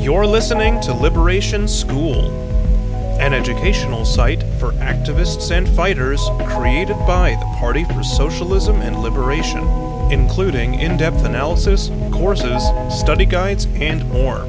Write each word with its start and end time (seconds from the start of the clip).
You're 0.00 0.26
listening 0.26 0.80
to 0.80 0.94
Liberation 0.94 1.68
School, 1.68 2.30
an 3.20 3.34
educational 3.34 4.06
site 4.06 4.42
for 4.58 4.72
activists 4.80 5.50
and 5.50 5.68
fighters 5.76 6.26
created 6.46 6.96
by 7.06 7.32
the 7.32 7.44
Party 7.58 7.84
for 7.84 8.02
Socialism 8.02 8.76
and 8.76 9.02
Liberation, 9.02 9.62
including 10.10 10.76
in 10.76 10.96
depth 10.96 11.22
analysis, 11.26 11.90
courses, 12.12 12.62
study 12.88 13.26
guides, 13.26 13.66
and 13.74 14.10
more. 14.10 14.46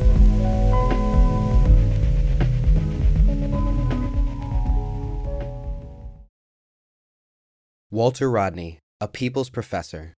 Walter 7.91 8.31
Rodney, 8.31 8.79
A 9.01 9.09
People's 9.09 9.49
Professor 9.49 10.13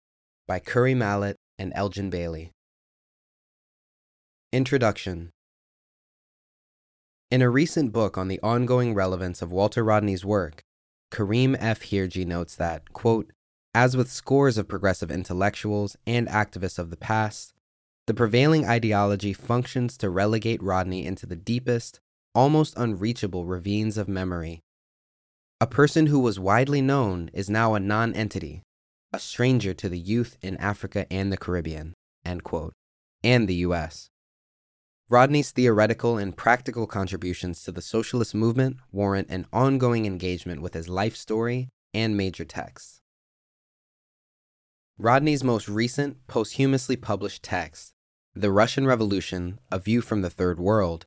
by 0.47 0.59
Curry 0.59 0.93
Malott 0.93 1.37
and 1.57 1.73
Elgin 1.75 2.11
Bailey. 2.11 2.51
Introduction 4.53 5.31
In 7.31 7.41
a 7.41 7.49
recent 7.49 7.91
book 7.91 8.19
on 8.19 8.27
the 8.27 8.39
ongoing 8.43 8.93
relevance 8.93 9.41
of 9.41 9.51
Walter 9.51 9.83
Rodney's 9.83 10.23
work, 10.23 10.61
Karim 11.09 11.55
F. 11.59 11.79
Hirji 11.79 12.23
notes 12.23 12.55
that, 12.57 12.93
quote, 12.93 13.31
as 13.73 13.97
with 13.97 14.11
scores 14.11 14.59
of 14.59 14.67
progressive 14.67 15.09
intellectuals 15.09 15.97
and 16.05 16.27
activists 16.27 16.77
of 16.77 16.91
the 16.91 16.97
past, 16.97 17.55
the 18.05 18.13
prevailing 18.13 18.63
ideology 18.63 19.33
functions 19.33 19.97
to 19.97 20.11
relegate 20.11 20.61
Rodney 20.61 21.03
into 21.03 21.25
the 21.25 21.35
deepest, 21.35 21.99
almost 22.35 22.77
unreachable 22.77 23.47
ravines 23.47 23.97
of 23.97 24.07
memory. 24.07 24.59
A 25.61 25.65
person 25.65 26.05
who 26.05 26.19
was 26.19 26.39
widely 26.39 26.79
known 26.79 27.31
is 27.33 27.49
now 27.49 27.73
a 27.73 27.79
non 27.79 28.13
entity, 28.13 28.61
a 29.11 29.17
stranger 29.17 29.73
to 29.73 29.89
the 29.89 29.97
youth 29.97 30.37
in 30.43 30.57
Africa 30.57 31.07
and 31.11 31.33
the 31.33 31.37
Caribbean, 31.37 31.95
quote, 32.43 32.73
and 33.23 33.47
the 33.47 33.55
U.S. 33.55 34.11
Rodney's 35.09 35.51
theoretical 35.51 36.17
and 36.17 36.35
practical 36.35 36.87
contributions 36.87 37.63
to 37.63 37.71
the 37.71 37.81
socialist 37.81 38.33
movement 38.33 38.77
warrant 38.91 39.29
an 39.29 39.45
ongoing 39.51 40.05
engagement 40.05 40.61
with 40.61 40.73
his 40.73 40.87
life 40.87 41.15
story 41.15 41.69
and 41.93 42.15
major 42.15 42.45
texts. 42.45 43.01
Rodney's 44.97 45.43
most 45.43 45.67
recent 45.67 46.25
posthumously 46.27 46.95
published 46.95 47.43
text, 47.43 47.93
The 48.33 48.51
Russian 48.51 48.87
Revolution 48.87 49.59
A 49.71 49.77
View 49.77 50.01
from 50.01 50.21
the 50.21 50.29
Third 50.29 50.59
World, 50.59 51.05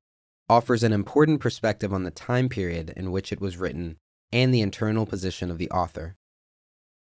offers 0.49 0.83
an 0.83 0.93
important 0.93 1.41
perspective 1.41 1.93
on 1.93 2.05
the 2.05 2.11
time 2.11 2.49
period 2.49 2.93
in 2.97 3.11
which 3.11 3.33
it 3.33 3.41
was 3.41 3.57
written 3.57 3.97
and 4.31 4.53
the 4.53 4.61
internal 4.61 5.07
position 5.07 5.51
of 5.51 5.59
the 5.59 5.71
author. 5.71 6.17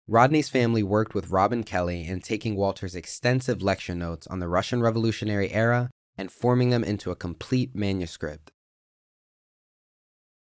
Rodney's 0.07 0.49
family 0.49 0.83
worked 0.83 1.13
with 1.13 1.31
Robin 1.31 1.63
Kelley 1.63 2.07
in 2.07 2.21
taking 2.21 2.55
Walter's 2.55 2.95
extensive 2.95 3.61
lecture 3.61 3.93
notes 3.93 4.25
on 4.27 4.39
the 4.39 4.47
Russian 4.47 4.81
Revolutionary 4.81 5.51
era 5.51 5.89
and 6.17 6.31
forming 6.31 6.69
them 6.69 6.83
into 6.83 7.11
a 7.11 7.15
complete 7.15 7.75
manuscript. 7.75 8.51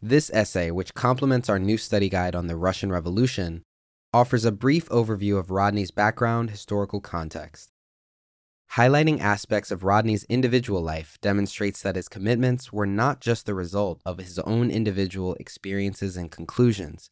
This 0.01 0.31
essay, 0.33 0.71
which 0.71 0.95
complements 0.95 1.49
our 1.49 1.59
new 1.59 1.79
study 1.79 2.09
guide 2.09 2.35
on 2.35 2.47
the 2.47 2.57
Russian 2.57 2.93
Revolution, 2.93 3.63
offers 4.13 4.45
a 4.45 4.53
brief 4.53 4.89
overview 4.89 5.39
of 5.39 5.51
Rodney's 5.51 5.91
background 5.91 6.51
historical 6.51 7.01
context. 7.01 7.71
Highlighting 8.73 9.21
aspects 9.21 9.71
of 9.71 9.85
Rodney's 9.85 10.25
individual 10.25 10.83
life 10.83 11.19
demonstrates 11.21 11.83
that 11.83 11.97
his 11.97 12.09
commitments 12.09 12.73
were 12.73 12.87
not 12.87 13.21
just 13.21 13.47
the 13.47 13.55
result 13.55 14.01
of 14.05 14.19
his 14.19 14.39
own 14.41 14.71
individual 14.71 15.35
experiences 15.35 16.17
and 16.17 16.31
conclusions, 16.31 17.11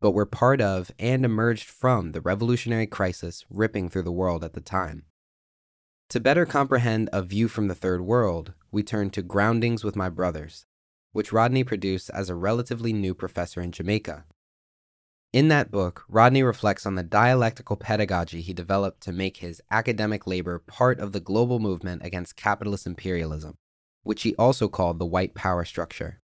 but 0.00 0.12
were 0.12 0.26
part 0.26 0.60
of 0.60 0.90
and 0.98 1.24
emerged 1.24 1.68
from 1.68 2.12
the 2.12 2.20
revolutionary 2.20 2.86
crisis 2.86 3.44
ripping 3.50 3.88
through 3.88 4.02
the 4.02 4.12
world 4.12 4.42
at 4.42 4.54
the 4.54 4.60
time. 4.60 5.04
To 6.12 6.20
better 6.20 6.44
comprehend 6.44 7.08
A 7.10 7.22
View 7.22 7.48
from 7.48 7.68
the 7.68 7.74
Third 7.74 8.02
World, 8.02 8.52
we 8.70 8.82
turn 8.82 9.08
to 9.12 9.22
Groundings 9.22 9.82
with 9.82 9.96
My 9.96 10.10
Brothers, 10.10 10.66
which 11.12 11.32
Rodney 11.32 11.64
produced 11.64 12.10
as 12.10 12.28
a 12.28 12.34
relatively 12.34 12.92
new 12.92 13.14
professor 13.14 13.62
in 13.62 13.72
Jamaica. 13.72 14.26
In 15.32 15.48
that 15.48 15.70
book, 15.70 16.04
Rodney 16.10 16.42
reflects 16.42 16.84
on 16.84 16.96
the 16.96 17.02
dialectical 17.02 17.76
pedagogy 17.76 18.42
he 18.42 18.52
developed 18.52 19.00
to 19.04 19.10
make 19.10 19.38
his 19.38 19.62
academic 19.70 20.26
labor 20.26 20.58
part 20.58 21.00
of 21.00 21.12
the 21.12 21.18
global 21.18 21.58
movement 21.58 22.04
against 22.04 22.36
capitalist 22.36 22.86
imperialism, 22.86 23.54
which 24.02 24.22
he 24.22 24.34
also 24.34 24.68
called 24.68 24.98
the 24.98 25.06
white 25.06 25.34
power 25.34 25.64
structure. 25.64 26.20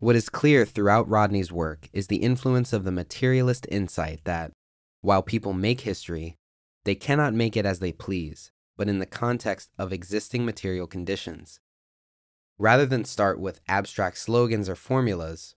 What 0.00 0.16
is 0.16 0.28
clear 0.28 0.66
throughout 0.66 1.08
Rodney's 1.08 1.52
work 1.52 1.88
is 1.92 2.08
the 2.08 2.16
influence 2.16 2.72
of 2.72 2.82
the 2.82 2.90
materialist 2.90 3.64
insight 3.70 4.22
that, 4.24 4.50
while 5.02 5.22
people 5.22 5.52
make 5.52 5.82
history, 5.82 6.34
they 6.84 6.94
cannot 6.94 7.34
make 7.34 7.56
it 7.56 7.66
as 7.66 7.78
they 7.78 7.92
please, 7.92 8.50
but 8.76 8.88
in 8.88 8.98
the 8.98 9.06
context 9.06 9.70
of 9.78 9.92
existing 9.92 10.44
material 10.44 10.86
conditions. 10.86 11.60
Rather 12.58 12.86
than 12.86 13.04
start 13.04 13.40
with 13.40 13.60
abstract 13.68 14.18
slogans 14.18 14.68
or 14.68 14.74
formulas, 14.74 15.54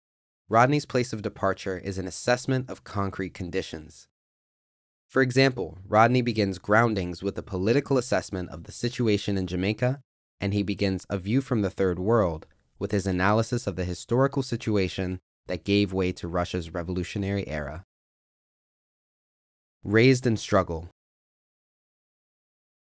Rodney's 0.47 0.85
place 0.85 1.13
of 1.13 1.21
departure 1.21 1.77
is 1.77 1.97
an 1.97 2.07
assessment 2.07 2.69
of 2.69 2.83
concrete 2.83 3.33
conditions. 3.33 4.07
For 5.07 5.21
example, 5.21 5.77
Rodney 5.87 6.21
begins 6.21 6.59
Groundings 6.59 7.23
with 7.23 7.37
a 7.37 7.43
political 7.43 7.97
assessment 7.97 8.49
of 8.49 8.63
the 8.63 8.71
situation 8.71 9.37
in 9.37 9.47
Jamaica, 9.47 10.01
and 10.41 10.53
he 10.53 10.63
begins 10.63 11.05
A 11.09 11.17
View 11.17 11.41
from 11.41 11.61
the 11.61 11.69
Third 11.69 11.99
World 11.99 12.47
with 12.77 12.91
his 12.91 13.07
analysis 13.07 13.67
of 13.67 13.75
the 13.75 13.85
historical 13.85 14.43
situation 14.43 15.19
that 15.47 15.63
gave 15.63 15.93
way 15.93 16.11
to 16.11 16.27
Russia's 16.27 16.73
revolutionary 16.73 17.47
era. 17.47 17.83
Raised 19.83 20.27
in 20.27 20.37
Struggle 20.37 20.89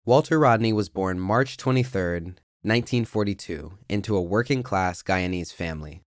Walter 0.09 0.39
Rodney 0.39 0.73
was 0.73 0.89
born 0.89 1.19
March 1.19 1.55
23, 1.55 2.33
1942, 2.63 3.77
into 3.87 4.15
a 4.17 4.21
working 4.23 4.63
class 4.63 5.03
Guyanese 5.03 5.53
family. 5.53 6.01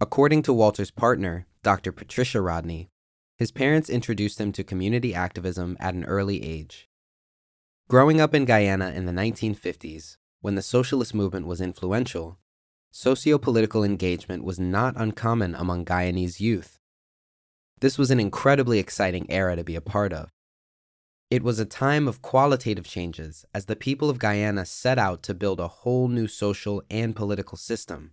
According 0.00 0.42
to 0.42 0.52
Walter's 0.52 0.90
partner, 0.90 1.46
Dr. 1.62 1.92
Patricia 1.92 2.40
Rodney, 2.40 2.88
his 3.36 3.52
parents 3.52 3.88
introduced 3.88 4.40
him 4.40 4.50
to 4.50 4.64
community 4.64 5.14
activism 5.14 5.76
at 5.78 5.94
an 5.94 6.04
early 6.04 6.42
age. 6.42 6.88
Growing 7.88 8.20
up 8.20 8.34
in 8.34 8.44
Guyana 8.44 8.90
in 8.90 9.06
the 9.06 9.12
1950s, 9.12 10.16
when 10.40 10.56
the 10.56 10.60
socialist 10.60 11.14
movement 11.14 11.46
was 11.46 11.60
influential, 11.60 12.40
socio-political 12.90 13.84
engagement 13.84 14.42
was 14.42 14.58
not 14.58 14.94
uncommon 14.96 15.54
among 15.54 15.84
Guyanese 15.84 16.40
youth. 16.40 16.80
This 17.80 17.98
was 17.98 18.10
an 18.10 18.18
incredibly 18.18 18.80
exciting 18.80 19.30
era 19.30 19.54
to 19.54 19.62
be 19.62 19.76
a 19.76 19.80
part 19.80 20.12
of. 20.12 20.32
It 21.28 21.42
was 21.42 21.58
a 21.58 21.64
time 21.64 22.06
of 22.06 22.22
qualitative 22.22 22.86
changes 22.86 23.44
as 23.52 23.64
the 23.64 23.74
people 23.74 24.08
of 24.08 24.20
Guyana 24.20 24.64
set 24.64 24.96
out 24.96 25.24
to 25.24 25.34
build 25.34 25.58
a 25.58 25.66
whole 25.66 26.06
new 26.06 26.28
social 26.28 26.84
and 26.88 27.16
political 27.16 27.58
system. 27.58 28.12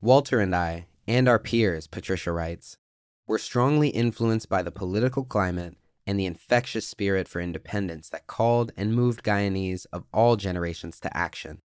Walter 0.00 0.40
and 0.40 0.56
I, 0.56 0.86
and 1.06 1.28
our 1.28 1.38
peers, 1.38 1.86
Patricia 1.86 2.32
writes, 2.32 2.78
were 3.26 3.38
strongly 3.38 3.90
influenced 3.90 4.48
by 4.48 4.62
the 4.62 4.70
political 4.70 5.24
climate 5.24 5.76
and 6.06 6.18
the 6.18 6.24
infectious 6.24 6.86
spirit 6.88 7.28
for 7.28 7.40
independence 7.40 8.08
that 8.08 8.26
called 8.26 8.72
and 8.78 8.94
moved 8.94 9.22
Guyanese 9.22 9.84
of 9.92 10.04
all 10.10 10.36
generations 10.36 10.98
to 11.00 11.14
action. 11.14 11.58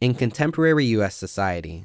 In 0.00 0.14
contemporary 0.14 0.86
US 0.86 1.14
society, 1.14 1.84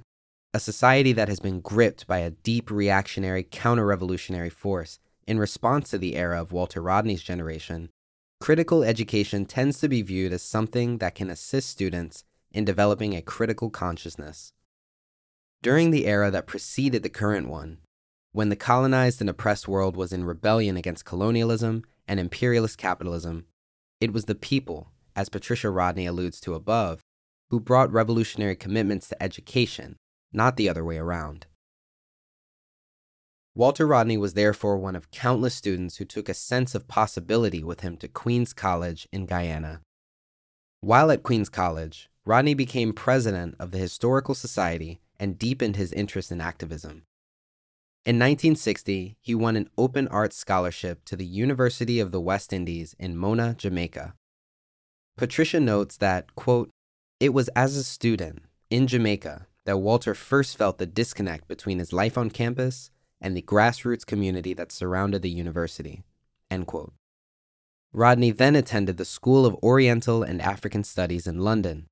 a 0.54 0.60
society 0.60 1.12
that 1.12 1.28
has 1.28 1.42
been 1.42 1.60
gripped 1.60 2.08
by 2.08 2.20
a 2.20 2.31
deep 2.31 2.72
reactionary 2.72 3.44
counter 3.44 3.86
revolutionary 3.86 4.50
force 4.50 5.00
in 5.28 5.40
response 5.40 5.90
to 5.90 5.98
the 5.98 6.16
era 6.16 6.42
of 6.42 6.52
Walter 6.52 6.82
Rodney's 6.82 7.24
generation, 7.24 7.90
critical 8.40 8.84
education 8.84 9.46
tends 9.46 9.80
to 9.80 9.88
be 9.88 10.02
viewed 10.02 10.34
as 10.34 10.42
something 10.42 10.98
that 10.98 11.16
can 11.16 11.30
assist 11.30 11.70
students 11.70 12.24
in 12.52 12.66
developing 12.66 13.16
a 13.16 13.22
critical 13.22 13.70
consciousness. 13.70 14.54
During 15.62 15.92
the 15.92 16.08
era 16.08 16.31
that 16.31 16.48
preceded 16.48 17.04
the 17.04 17.10
current 17.10 17.48
one, 17.48 17.78
when 18.31 18.50
the 18.50 18.56
colonized 18.56 19.22
and 19.22 19.30
oppressed 19.30 19.68
world 19.68 19.96
was 19.96 20.12
in 20.12 20.24
rebellion 20.24 20.78
against 20.78 21.06
colonialism 21.06 21.84
and 22.08 22.20
imperialist 22.20 22.78
capitalism, 22.78 23.46
it 24.00 24.12
was 24.12 24.26
the 24.26 24.36
people, 24.36 24.90
as 25.16 25.30
Patricia 25.30 25.69
Rodney 25.69 26.06
alludes 26.06 26.40
to 26.42 26.56
above, 26.56 27.01
who 27.50 27.60
brought 27.60 27.92
revolutionary 27.92 28.56
commitments 28.56 29.10
to 29.10 29.22
education, 29.22 29.98
not 30.34 30.56
the 30.56 30.69
other 30.69 30.84
way 30.84 30.98
around. 30.98 31.45
Walter 33.53 33.86
Rodney 33.86 34.18
was 34.18 34.33
therefore 34.33 34.77
one 34.77 34.95
of 34.95 35.12
countless 35.12 35.53
students 35.53 35.98
who 35.98 36.06
took 36.06 36.30
a 36.30 36.33
sense 36.33 36.74
of 36.74 36.88
possibility 36.88 37.62
with 37.63 37.81
him 37.81 37.98
to 37.98 38.07
Queens 38.07 38.53
College 38.53 39.09
in 39.12 39.25
Guyana. 39.25 39.81
While 40.80 41.12
at 41.12 41.24
Queens 41.24 41.50
College, 41.50 42.09
Rodney 42.25 42.53
became 42.53 42.94
president 42.94 43.56
of 43.59 43.71
the 43.71 43.77
Historical 43.77 44.36
Society 44.36 45.01
and 45.19 45.38
deepened 45.38 45.75
his 45.75 45.92
interest 45.92 46.31
in 46.31 46.39
activism. 46.39 47.03
In 48.06 48.15
1960, 48.15 49.18
he 49.19 49.36
won 49.36 49.57
an 49.57 49.69
open 49.77 50.07
arts 50.07 50.38
scholarship 50.38 51.04
to 51.06 51.18
the 51.18 51.25
University 51.25 52.00
of 52.00 52.12
the 52.12 52.21
West 52.21 52.54
Indies 52.54 52.95
in 52.97 53.18
Mona, 53.18 53.54
Jamaica. 53.57 54.13
Patricia 55.18 55.59
notes 55.59 55.97
that, 55.97 56.36
quote, 56.36 56.69
it 57.19 57.33
was 57.33 57.50
as 57.50 57.75
a 57.75 57.83
student 57.83 58.44
in 58.69 58.88
Jamaica 58.88 59.47
that 59.65 59.77
Walter 59.77 60.15
first 60.15 60.57
felt 60.57 60.77
the 60.77 60.86
disconnect 60.86 61.50
between 61.50 61.80
his 61.80 61.92
life 61.92 62.18
on 62.18 62.30
campus 62.30 62.89
and 63.21 63.38
the 63.38 63.41
grassroots 63.41 64.06
community 64.06 64.53
that 64.53 64.71
surrounded 64.71 65.21
the 65.21 65.29
university. 65.29 66.03
Rodney 67.94 68.31
then 68.31 68.56
attended 68.56 68.97
the 68.97 69.06
School 69.06 69.45
of 69.45 69.56
Oriental 69.62 70.23
and 70.23 70.41
African 70.41 70.83
Studies 70.83 71.27
in 71.27 71.39
London, 71.39 71.88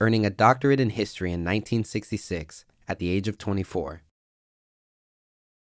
earning 0.00 0.26
a 0.26 0.30
doctorate 0.30 0.80
in 0.80 0.90
history 0.90 1.30
in 1.30 1.40
1966 1.40 2.64
at 2.86 2.98
the 2.98 3.08
age 3.08 3.28
of 3.28 3.38
24. 3.38 4.02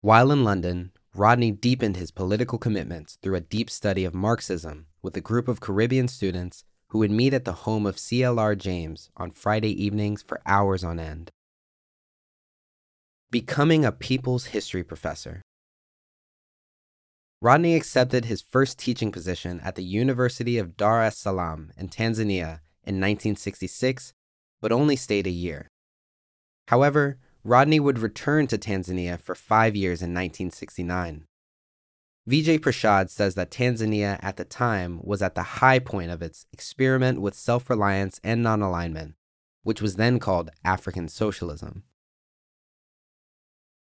While 0.00 0.30
in 0.32 0.42
London, 0.42 0.92
Rodney 1.14 1.52
deepened 1.52 1.96
his 1.96 2.10
political 2.10 2.58
commitments 2.58 3.16
through 3.22 3.36
a 3.36 3.40
deep 3.40 3.70
study 3.70 4.04
of 4.04 4.14
Marxism 4.14 4.86
with 5.00 5.16
a 5.16 5.20
group 5.20 5.48
of 5.48 5.60
Caribbean 5.60 6.08
students 6.08 6.64
who 6.88 6.98
would 6.98 7.10
meet 7.10 7.34
at 7.34 7.44
the 7.44 7.52
home 7.52 7.86
of 7.86 7.98
C.L.R. 7.98 8.54
James 8.54 9.10
on 9.16 9.30
Friday 9.30 9.70
evenings 9.84 10.22
for 10.22 10.40
hours 10.44 10.82
on 10.82 10.98
end. 10.98 11.30
Becoming 13.34 13.84
a 13.84 13.90
People's 13.90 14.44
History 14.54 14.84
Professor. 14.84 15.42
Rodney 17.42 17.74
accepted 17.74 18.26
his 18.26 18.40
first 18.40 18.78
teaching 18.78 19.10
position 19.10 19.60
at 19.64 19.74
the 19.74 19.82
University 19.82 20.56
of 20.56 20.76
Dar 20.76 21.02
es 21.02 21.18
Salaam 21.18 21.72
in 21.76 21.88
Tanzania 21.88 22.60
in 22.84 23.00
1966, 23.00 24.12
but 24.60 24.70
only 24.70 24.94
stayed 24.94 25.26
a 25.26 25.30
year. 25.30 25.66
However, 26.68 27.18
Rodney 27.42 27.80
would 27.80 27.98
return 27.98 28.46
to 28.46 28.56
Tanzania 28.56 29.18
for 29.18 29.34
five 29.34 29.74
years 29.74 30.00
in 30.00 30.14
1969. 30.14 31.24
Vijay 32.30 32.60
Prashad 32.60 33.10
says 33.10 33.34
that 33.34 33.50
Tanzania 33.50 34.20
at 34.22 34.36
the 34.36 34.44
time 34.44 35.00
was 35.02 35.22
at 35.22 35.34
the 35.34 35.58
high 35.58 35.80
point 35.80 36.12
of 36.12 36.22
its 36.22 36.46
experiment 36.52 37.20
with 37.20 37.34
self 37.34 37.68
reliance 37.68 38.20
and 38.22 38.44
non 38.44 38.62
alignment, 38.62 39.16
which 39.64 39.82
was 39.82 39.96
then 39.96 40.20
called 40.20 40.50
African 40.64 41.08
socialism. 41.08 41.82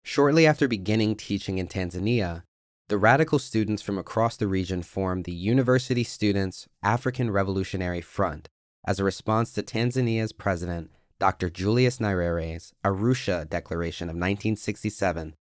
Shortly 0.03 0.45
after 0.45 0.67
beginning 0.67 1.15
teaching 1.15 1.57
in 1.57 1.67
Tanzania, 1.67 2.43
the 2.89 2.97
radical 2.97 3.39
students 3.39 3.81
from 3.81 3.97
across 3.97 4.35
the 4.35 4.47
region 4.47 4.81
formed 4.81 5.23
the 5.23 5.31
University 5.31 6.03
Students 6.03 6.67
African 6.83 7.31
Revolutionary 7.31 8.01
Front 8.01 8.49
as 8.85 8.99
a 8.99 9.03
response 9.03 9.53
to 9.53 9.63
Tanzania's 9.63 10.33
president 10.33 10.91
Dr. 11.19 11.49
Julius 11.51 11.99
Nyerere's 11.99 12.73
Arusha 12.83 13.47
Declaration 13.47 14.09
of 14.09 14.15
1967, 14.15 15.35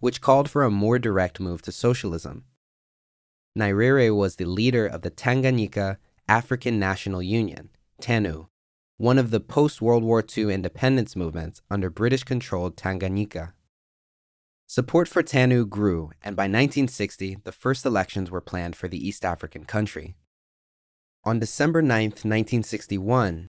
which 0.00 0.22
called 0.22 0.48
for 0.48 0.62
a 0.62 0.70
more 0.70 0.98
direct 0.98 1.38
move 1.38 1.60
to 1.62 1.70
socialism. 1.70 2.44
Nyerere 3.56 4.16
was 4.16 4.36
the 4.36 4.46
leader 4.46 4.86
of 4.86 5.02
the 5.02 5.10
Tanganyika 5.10 5.98
African 6.28 6.78
National 6.78 7.22
Union, 7.22 7.68
TANU, 8.00 8.48
one 8.96 9.18
of 9.18 9.30
the 9.30 9.40
post 9.40 9.82
World 9.82 10.02
War 10.02 10.24
II 10.36 10.52
independence 10.52 11.14
movements 11.14 11.60
under 11.70 11.90
British 11.90 12.24
controlled 12.24 12.76
Tanganyika. 12.76 13.52
Support 14.68 15.06
for 15.06 15.22
TANU 15.22 15.64
grew, 15.64 16.10
and 16.24 16.34
by 16.34 16.44
1960, 16.44 17.38
the 17.44 17.52
first 17.52 17.86
elections 17.86 18.32
were 18.32 18.40
planned 18.40 18.74
for 18.74 18.88
the 18.88 19.08
East 19.08 19.24
African 19.24 19.64
country. 19.64 20.16
On 21.22 21.38
December 21.38 21.82
9, 21.82 21.88
1961, 22.10 23.46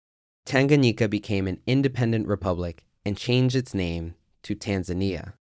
Tanganyika 0.44 1.08
became 1.08 1.46
an 1.46 1.60
independent 1.68 2.26
republic 2.26 2.84
and 3.06 3.16
changed 3.16 3.54
its 3.54 3.72
name 3.72 4.16
to 4.42 4.56
Tanzania. 4.56 5.34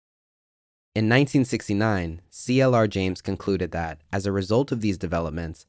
In 0.95 1.09
1969, 1.09 2.21
CLR 2.31 2.89
James 2.91 3.23
concluded 3.23 3.73
that, 3.73 4.03
as 4.13 4.27
a 4.27 4.33
result 4.33 4.73
of 4.73 4.83
these 4.83 4.99
developments, 4.99 5.67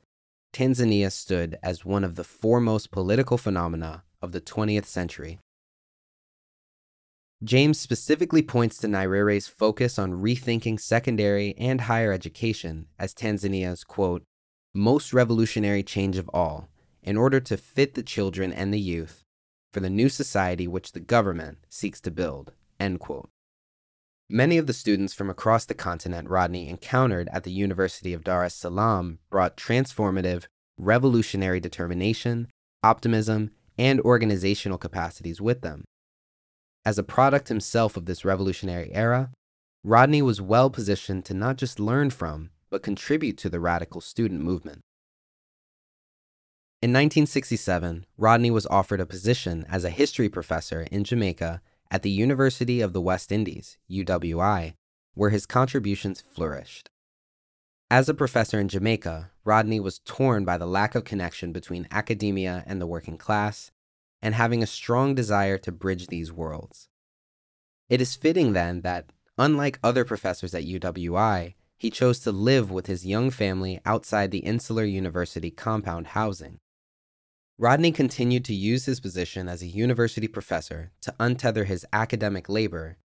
Tanzania 0.51 1.13
stood 1.13 1.57
as 1.63 1.85
one 1.85 2.03
of 2.03 2.15
the 2.15 2.25
foremost 2.25 2.91
political 2.91 3.37
phenomena 3.37 4.03
of 4.21 4.33
the 4.33 4.41
20th 4.41 4.85
century. 4.85 5.39
James 7.43 7.77
specifically 7.77 8.41
points 8.41 8.77
to 8.77 8.87
Nyerere's 8.87 9.47
focus 9.47 9.99
on 9.99 10.21
rethinking 10.21 10.79
secondary 10.79 11.53
and 11.57 11.81
higher 11.81 12.13
education 12.13 12.87
as 12.97 13.13
Tanzania's, 13.13 13.83
quote, 13.83 14.23
most 14.73 15.11
revolutionary 15.11 15.83
change 15.83 16.17
of 16.17 16.29
all, 16.33 16.69
in 17.01 17.17
order 17.17 17.41
to 17.41 17.57
fit 17.57 17.95
the 17.95 18.03
children 18.03 18.53
and 18.53 18.73
the 18.73 18.79
youth 18.79 19.25
for 19.73 19.81
the 19.81 19.89
new 19.89 20.07
society 20.07 20.67
which 20.67 20.93
the 20.93 21.01
government 21.01 21.57
seeks 21.67 21.99
to 21.99 22.11
build. 22.11 22.53
End 22.79 23.01
quote. 23.01 23.29
Many 24.29 24.57
of 24.57 24.65
the 24.65 24.73
students 24.73 25.13
from 25.13 25.29
across 25.29 25.65
the 25.65 25.73
continent 25.73 26.29
Rodney 26.29 26.69
encountered 26.69 27.27
at 27.33 27.43
the 27.43 27.51
University 27.51 28.13
of 28.13 28.23
Dar 28.23 28.45
es 28.45 28.55
Salaam 28.55 29.19
brought 29.29 29.57
transformative, 29.57 30.45
revolutionary 30.77 31.59
determination, 31.59 32.47
optimism, 32.83 33.51
and 33.77 33.99
organizational 34.01 34.77
capacities 34.77 35.41
with 35.41 35.59
them. 35.61 35.83
As 36.85 36.97
a 36.97 37.03
product 37.03 37.47
himself 37.47 37.95
of 37.95 38.05
this 38.05 38.25
revolutionary 38.25 38.91
era, 38.93 39.31
Rodney 39.85 40.21
was 40.21 40.41
well 40.41 40.69
positioned 40.69 41.23
to 41.25 41.33
not 41.33 41.57
just 41.57 41.79
learn 41.79 42.09
from, 42.09 42.49
but 42.69 42.83
contribute 42.83 43.37
to 43.37 43.49
the 43.49 43.59
radical 43.59 44.01
student 44.01 44.41
movement. 44.41 44.81
In 46.81 46.89
1967, 46.89 48.05
Rodney 48.17 48.51
was 48.51 48.65
offered 48.67 48.99
a 48.99 49.05
position 49.05 49.65
as 49.69 49.85
a 49.85 49.89
history 49.89 50.27
professor 50.27 50.81
in 50.91 51.05
Jamaica 51.05 51.61
at 51.89 52.01
the 52.01 52.09
University 52.09 52.81
of 52.81 52.91
the 52.91 52.99
West 52.99 53.31
Indies, 53.31 53.77
UWI, 53.89 54.73
where 55.13 55.29
his 55.29 55.45
contributions 55.45 56.19
flourished. 56.19 56.89
As 57.89 58.09
a 58.09 58.13
professor 58.13 58.59
in 58.59 58.67
Jamaica, 58.67 59.31
Rodney 59.45 59.79
was 59.79 59.99
torn 59.99 60.43
by 60.43 60.57
the 60.57 60.65
lack 60.65 60.95
of 60.95 61.05
connection 61.05 61.53
between 61.53 61.87
academia 61.91 62.63
and 62.65 62.81
the 62.81 62.87
working 62.87 63.17
class, 63.17 63.71
and 64.23 64.33
having 64.33 64.63
a 64.63 64.67
strong 64.67 65.13
desire 65.13 65.57
to 65.57 65.71
bridge 65.71 66.07
these 66.07 66.31
worlds. 66.31 66.87
It 67.89 67.99
is 67.99 68.15
fitting 68.15 68.53
then 68.53 68.81
that, 68.81 69.11
unlike 69.37 69.79
other 69.83 70.05
professors 70.05 70.55
at 70.55 70.63
UWI, 70.63 71.55
he 71.77 71.89
chose 71.89 72.19
to 72.19 72.31
live 72.31 72.71
with 72.71 72.87
his 72.87 73.05
young 73.05 73.29
family 73.29 73.81
outside 73.85 74.31
the 74.31 74.39
insular 74.39 74.85
university 74.85 75.51
compound 75.51 76.07
housing. 76.07 76.59
Rodney 77.57 77.91
continued 77.91 78.45
to 78.45 78.53
use 78.53 78.85
his 78.85 79.01
position 79.01 79.49
as 79.49 79.61
a 79.61 79.67
university 79.67 80.29
professor 80.29 80.93
to 81.01 81.13
untether 81.19 81.65
his 81.65 81.85
academic 81.91 82.47
labor, 82.47 82.97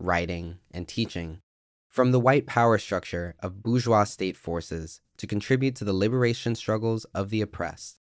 writing, 0.00 0.58
and 0.70 0.88
teaching 0.88 1.42
from 1.90 2.12
the 2.12 2.20
white 2.20 2.46
power 2.46 2.78
structure 2.78 3.34
of 3.40 3.62
bourgeois 3.62 4.04
state 4.04 4.38
forces 4.38 5.02
to 5.18 5.26
contribute 5.26 5.76
to 5.76 5.84
the 5.84 5.92
liberation 5.92 6.54
struggles 6.54 7.04
of 7.14 7.28
the 7.28 7.42
oppressed. 7.42 7.98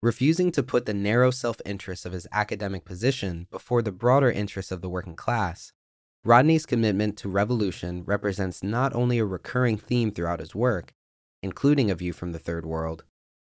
Refusing 0.00 0.52
to 0.52 0.62
put 0.62 0.86
the 0.86 0.94
narrow 0.94 1.32
self 1.32 1.60
interest 1.66 2.06
of 2.06 2.12
his 2.12 2.28
academic 2.30 2.84
position 2.84 3.48
before 3.50 3.82
the 3.82 3.90
broader 3.90 4.30
interests 4.30 4.70
of 4.70 4.80
the 4.80 4.88
working 4.88 5.16
class, 5.16 5.72
Rodney's 6.24 6.66
commitment 6.66 7.16
to 7.18 7.28
revolution 7.28 8.04
represents 8.04 8.62
not 8.62 8.94
only 8.94 9.18
a 9.18 9.24
recurring 9.24 9.76
theme 9.76 10.12
throughout 10.12 10.38
his 10.38 10.54
work, 10.54 10.94
including 11.42 11.90
A 11.90 11.96
View 11.96 12.12
from 12.12 12.30
the 12.30 12.38
Third 12.38 12.64
World, 12.64 13.02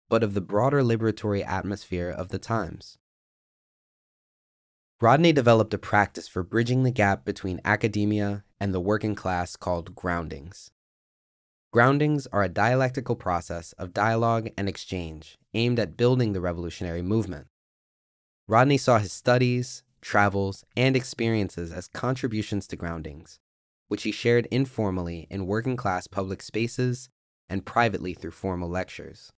but 0.10 0.24
of 0.24 0.34
the 0.34 0.42
broader 0.42 0.81
liberatory 0.81 1.46
atmosphere 1.48 2.10
of 2.10 2.30
the 2.30 2.40
times. 2.40 2.98
Rodney 5.00 5.32
developed 5.32 5.75
a 5.75 5.77
practice 5.77 6.27
for 6.27 6.41
bridging 6.41 6.82
the 6.82 6.89
gap 6.89 7.25
between 7.25 7.62
academia 7.63 8.44
and 8.60 8.74
the 8.74 8.82
working 8.82 9.13
class 9.13 9.56
called 9.56 9.94
groundings. 9.94 10.72
Groundings 11.72 12.26
are 12.34 12.42
a 12.42 12.50
dialectical 12.50 13.16
process 13.16 13.74
of 13.74 13.94
dialogue 13.94 14.50
and 14.58 14.68
exchange 14.68 15.38
aimed 15.54 15.80
at 15.80 15.96
building 15.96 16.34
the 16.34 16.42
revolutionary 16.42 17.04
movement. 17.04 17.46
Rodney 18.48 18.80
saw 18.80 18.98
his 18.98 19.14
studies, 19.14 19.84
travels, 20.02 20.66
and 20.76 20.96
experiences 20.96 21.72
as 21.72 21.88
contributions 21.88 22.66
to 22.68 22.76
groundings, 22.76 23.40
which 23.88 24.02
he 24.02 24.12
shared 24.12 24.48
informally 24.50 25.28
in 25.30 25.46
working 25.46 25.76
class 25.78 26.08
public 26.08 26.42
spaces 26.42 27.08
and 27.48 27.68
privately 27.68 28.16
through 28.16 28.32
formal 28.32 28.70
lectures. 28.70 29.32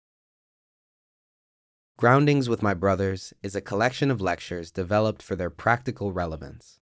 Groundings 1.99 2.49
with 2.49 2.63
My 2.63 2.75
Brothers 2.75 3.35
is 3.43 3.57
a 3.57 3.61
collection 3.61 4.09
of 4.09 4.21
lectures 4.21 4.71
developed 4.71 5.21
for 5.21 5.35
their 5.35 5.51
practical 5.51 6.13
relevance. 6.13 6.79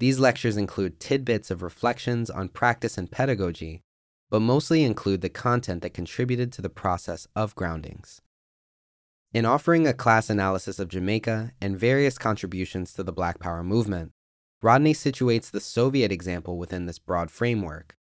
These 0.00 0.18
lectures 0.18 0.56
include 0.56 0.98
tidbits 0.98 1.52
of 1.52 1.62
reflections 1.62 2.30
on 2.30 2.48
practice 2.48 2.98
and 2.98 3.08
pedagogy, 3.08 3.84
but 4.30 4.40
mostly 4.40 4.84
include 4.84 5.20
the 5.20 5.28
content 5.28 5.82
that 5.82 5.92
contributed 5.92 6.52
to 6.52 6.62
the 6.62 6.70
process 6.70 7.26
of 7.34 7.54
groundings. 7.54 8.22
In 9.32 9.44
offering 9.44 9.86
a 9.86 9.92
class 9.92 10.30
analysis 10.30 10.78
of 10.78 10.88
Jamaica 10.88 11.52
and 11.60 11.78
various 11.78 12.18
contributions 12.18 12.92
to 12.94 13.02
the 13.02 13.12
Black 13.12 13.38
Power 13.38 13.62
movement, 13.62 14.12
Rodney 14.62 14.92
situates 14.94 15.50
the 15.50 15.60
Soviet 15.60 16.12
example 16.12 16.58
within 16.58 16.86
this 16.86 16.98
broad 16.98 17.30
framework. 17.30 17.96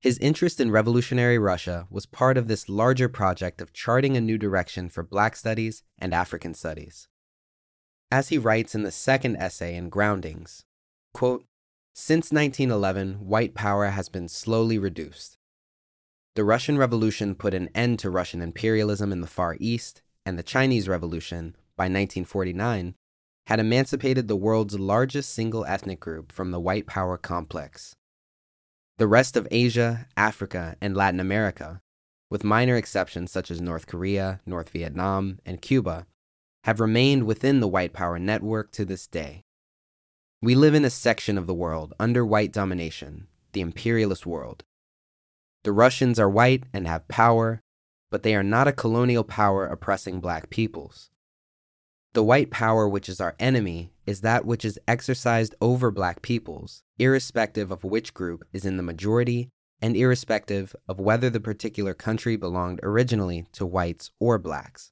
His 0.00 0.18
interest 0.18 0.60
in 0.60 0.72
revolutionary 0.72 1.38
Russia 1.38 1.86
was 1.90 2.06
part 2.06 2.36
of 2.36 2.48
this 2.48 2.68
larger 2.68 3.08
project 3.08 3.60
of 3.60 3.72
charting 3.72 4.16
a 4.16 4.20
new 4.20 4.36
direction 4.36 4.88
for 4.88 5.04
Black 5.04 5.36
studies 5.36 5.84
and 5.96 6.12
African 6.12 6.54
studies. 6.54 7.08
As 8.10 8.28
he 8.28 8.36
writes 8.36 8.74
in 8.74 8.82
the 8.82 8.90
second 8.90 9.36
essay 9.36 9.76
in 9.76 9.88
Groundings, 9.88 10.64
quote, 11.14 11.44
Since 11.94 12.32
1911, 12.32 13.26
white 13.26 13.54
power 13.54 13.86
has 13.88 14.08
been 14.08 14.26
slowly 14.26 14.78
reduced. 14.78 15.36
The 16.34 16.44
Russian 16.44 16.78
Revolution 16.78 17.34
put 17.34 17.52
an 17.52 17.68
end 17.74 17.98
to 17.98 18.08
Russian 18.08 18.40
imperialism 18.40 19.12
in 19.12 19.20
the 19.20 19.26
Far 19.26 19.56
East, 19.60 20.00
and 20.24 20.38
the 20.38 20.42
Chinese 20.42 20.88
Revolution, 20.88 21.54
by 21.76 21.84
1949, 21.84 22.94
had 23.46 23.60
emancipated 23.60 24.26
the 24.26 24.36
world's 24.36 24.78
largest 24.78 25.34
single 25.34 25.66
ethnic 25.66 26.00
group 26.00 26.32
from 26.32 26.50
the 26.50 26.60
white 26.60 26.86
power 26.86 27.18
complex. 27.18 27.94
The 28.96 29.06
rest 29.06 29.36
of 29.36 29.46
Asia, 29.50 30.06
Africa, 30.16 30.76
and 30.80 30.96
Latin 30.96 31.20
America, 31.20 31.82
with 32.30 32.42
minor 32.42 32.76
exceptions 32.76 33.30
such 33.30 33.50
as 33.50 33.60
North 33.60 33.86
Korea, 33.86 34.40
North 34.46 34.70
Vietnam, 34.70 35.40
and 35.44 35.60
Cuba, 35.60 36.06
have 36.64 36.80
remained 36.80 37.24
within 37.24 37.60
the 37.60 37.68
white 37.68 37.92
power 37.92 38.18
network 38.18 38.70
to 38.72 38.86
this 38.86 39.06
day. 39.06 39.44
We 40.44 40.56
live 40.56 40.74
in 40.74 40.84
a 40.84 40.90
section 40.90 41.38
of 41.38 41.46
the 41.46 41.54
world 41.54 41.94
under 42.00 42.26
white 42.26 42.52
domination, 42.52 43.28
the 43.52 43.60
imperialist 43.60 44.26
world. 44.26 44.64
The 45.62 45.70
Russians 45.70 46.18
are 46.18 46.28
white 46.28 46.64
and 46.72 46.84
have 46.88 47.06
power, 47.06 47.60
but 48.10 48.24
they 48.24 48.34
are 48.34 48.42
not 48.42 48.66
a 48.66 48.72
colonial 48.72 49.22
power 49.22 49.68
oppressing 49.68 50.18
black 50.18 50.50
peoples. 50.50 51.10
The 52.14 52.24
white 52.24 52.50
power 52.50 52.88
which 52.88 53.08
is 53.08 53.20
our 53.20 53.36
enemy 53.38 53.92
is 54.04 54.22
that 54.22 54.44
which 54.44 54.64
is 54.64 54.80
exercised 54.88 55.54
over 55.60 55.92
black 55.92 56.22
peoples, 56.22 56.82
irrespective 56.98 57.70
of 57.70 57.84
which 57.84 58.12
group 58.12 58.44
is 58.52 58.64
in 58.64 58.76
the 58.76 58.82
majority 58.82 59.48
and 59.80 59.96
irrespective 59.96 60.74
of 60.88 60.98
whether 60.98 61.30
the 61.30 61.38
particular 61.38 61.94
country 61.94 62.34
belonged 62.34 62.80
originally 62.82 63.46
to 63.52 63.64
whites 63.64 64.10
or 64.18 64.38
blacks. 64.38 64.90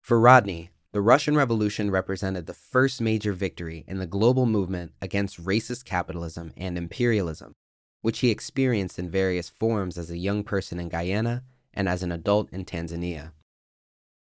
For 0.00 0.20
Rodney, 0.20 0.70
the 0.94 1.02
Russian 1.02 1.36
Revolution 1.36 1.90
represented 1.90 2.46
the 2.46 2.54
first 2.54 3.00
major 3.00 3.32
victory 3.32 3.84
in 3.88 3.98
the 3.98 4.06
global 4.06 4.46
movement 4.46 4.92
against 5.02 5.44
racist 5.44 5.84
capitalism 5.84 6.52
and 6.56 6.78
imperialism, 6.78 7.52
which 8.00 8.20
he 8.20 8.30
experienced 8.30 8.96
in 8.96 9.10
various 9.10 9.48
forms 9.48 9.98
as 9.98 10.08
a 10.08 10.16
young 10.16 10.44
person 10.44 10.78
in 10.78 10.88
Guyana 10.88 11.42
and 11.72 11.88
as 11.88 12.04
an 12.04 12.12
adult 12.12 12.48
in 12.52 12.64
Tanzania. 12.64 13.32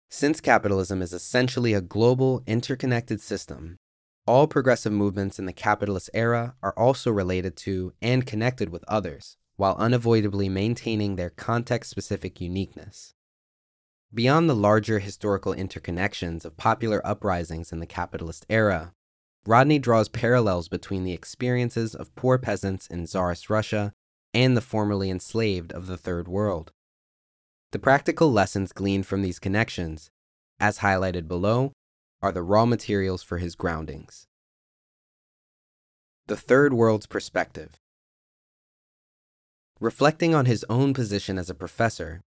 Since 0.09 0.39
capitalism 0.39 1.01
is 1.01 1.11
essentially 1.11 1.73
a 1.73 1.81
global, 1.81 2.41
interconnected 2.47 3.19
system, 3.19 3.75
all 4.25 4.47
progressive 4.47 4.93
movements 4.93 5.37
in 5.39 5.45
the 5.45 5.51
capitalist 5.51 6.09
era 6.13 6.55
are 6.63 6.73
also 6.77 7.11
related 7.11 7.57
to 7.57 7.91
and 8.01 8.25
connected 8.25 8.69
with 8.69 8.85
others, 8.87 9.35
while 9.57 9.75
unavoidably 9.77 10.47
maintaining 10.47 11.17
their 11.17 11.29
context 11.29 11.89
specific 11.89 12.39
uniqueness. 12.39 13.15
Beyond 14.13 14.47
the 14.47 14.55
larger 14.55 14.99
historical 14.99 15.55
interconnections 15.55 16.45
of 16.45 16.55
popular 16.55 17.01
uprisings 17.05 17.71
in 17.71 17.79
the 17.79 17.87
capitalist 17.87 18.45
era, 18.47 18.93
Rodney 19.43 19.79
draws 19.79 20.07
parallels 20.07 20.69
between 20.69 21.03
the 21.03 21.13
experiences 21.13 21.95
of 21.95 22.13
poor 22.13 22.37
peasants 22.37 22.85
in 22.85 23.07
Tsarist 23.07 23.49
Russia 23.49 23.91
and 24.31 24.55
the 24.55 24.61
formerly 24.61 25.09
enslaved 25.09 25.71
of 25.71 25.87
the 25.87 25.97
Third 25.97 26.27
World. 26.27 26.71
The 27.71 27.79
practical 27.79 28.31
lessons 28.31 28.71
gleaned 28.71 29.07
from 29.07 29.23
these 29.23 29.39
connections, 29.39 30.11
as 30.59 30.79
highlighted 30.79 31.27
below, 31.27 31.73
are 32.21 32.31
the 32.31 32.43
raw 32.43 32.67
materials 32.67 33.23
for 33.23 33.39
his 33.39 33.55
groundings. 33.55 34.27
The 36.27 36.37
Third 36.37 36.71
World's 36.71 37.07
Perspective 37.07 37.79
Reflecting 39.79 40.35
on 40.35 40.45
his 40.45 40.63
own 40.69 40.93
position 40.93 41.39
as 41.39 41.49
a 41.49 41.55
professor, 41.55 42.21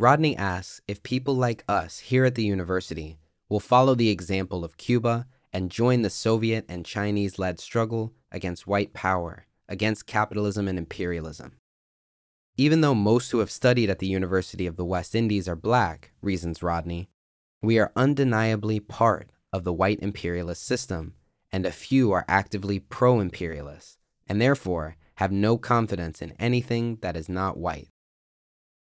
Rodney 0.00 0.34
asks 0.34 0.80
if 0.88 1.02
people 1.02 1.34
like 1.34 1.62
us 1.68 1.98
here 1.98 2.24
at 2.24 2.34
the 2.34 2.42
university 2.42 3.18
will 3.50 3.60
follow 3.60 3.94
the 3.94 4.08
example 4.08 4.64
of 4.64 4.78
Cuba 4.78 5.26
and 5.52 5.70
join 5.70 6.00
the 6.00 6.08
Soviet 6.08 6.64
and 6.70 6.86
Chinese 6.86 7.38
led 7.38 7.60
struggle 7.60 8.14
against 8.32 8.66
white 8.66 8.94
power, 8.94 9.44
against 9.68 10.06
capitalism 10.06 10.68
and 10.68 10.78
imperialism. 10.78 11.58
Even 12.56 12.80
though 12.80 12.94
most 12.94 13.30
who 13.30 13.40
have 13.40 13.50
studied 13.50 13.90
at 13.90 13.98
the 13.98 14.06
University 14.06 14.66
of 14.66 14.76
the 14.76 14.86
West 14.86 15.14
Indies 15.14 15.46
are 15.46 15.54
black, 15.54 16.12
reasons 16.22 16.62
Rodney, 16.62 17.10
we 17.60 17.78
are 17.78 17.92
undeniably 17.94 18.80
part 18.80 19.28
of 19.52 19.64
the 19.64 19.72
white 19.74 19.98
imperialist 20.00 20.64
system, 20.64 21.12
and 21.52 21.66
a 21.66 21.70
few 21.70 22.10
are 22.10 22.24
actively 22.26 22.78
pro 22.78 23.20
imperialist, 23.20 23.98
and 24.26 24.40
therefore 24.40 24.96
have 25.16 25.30
no 25.30 25.58
confidence 25.58 26.22
in 26.22 26.32
anything 26.38 26.96
that 27.02 27.18
is 27.18 27.28
not 27.28 27.58
white. 27.58 27.88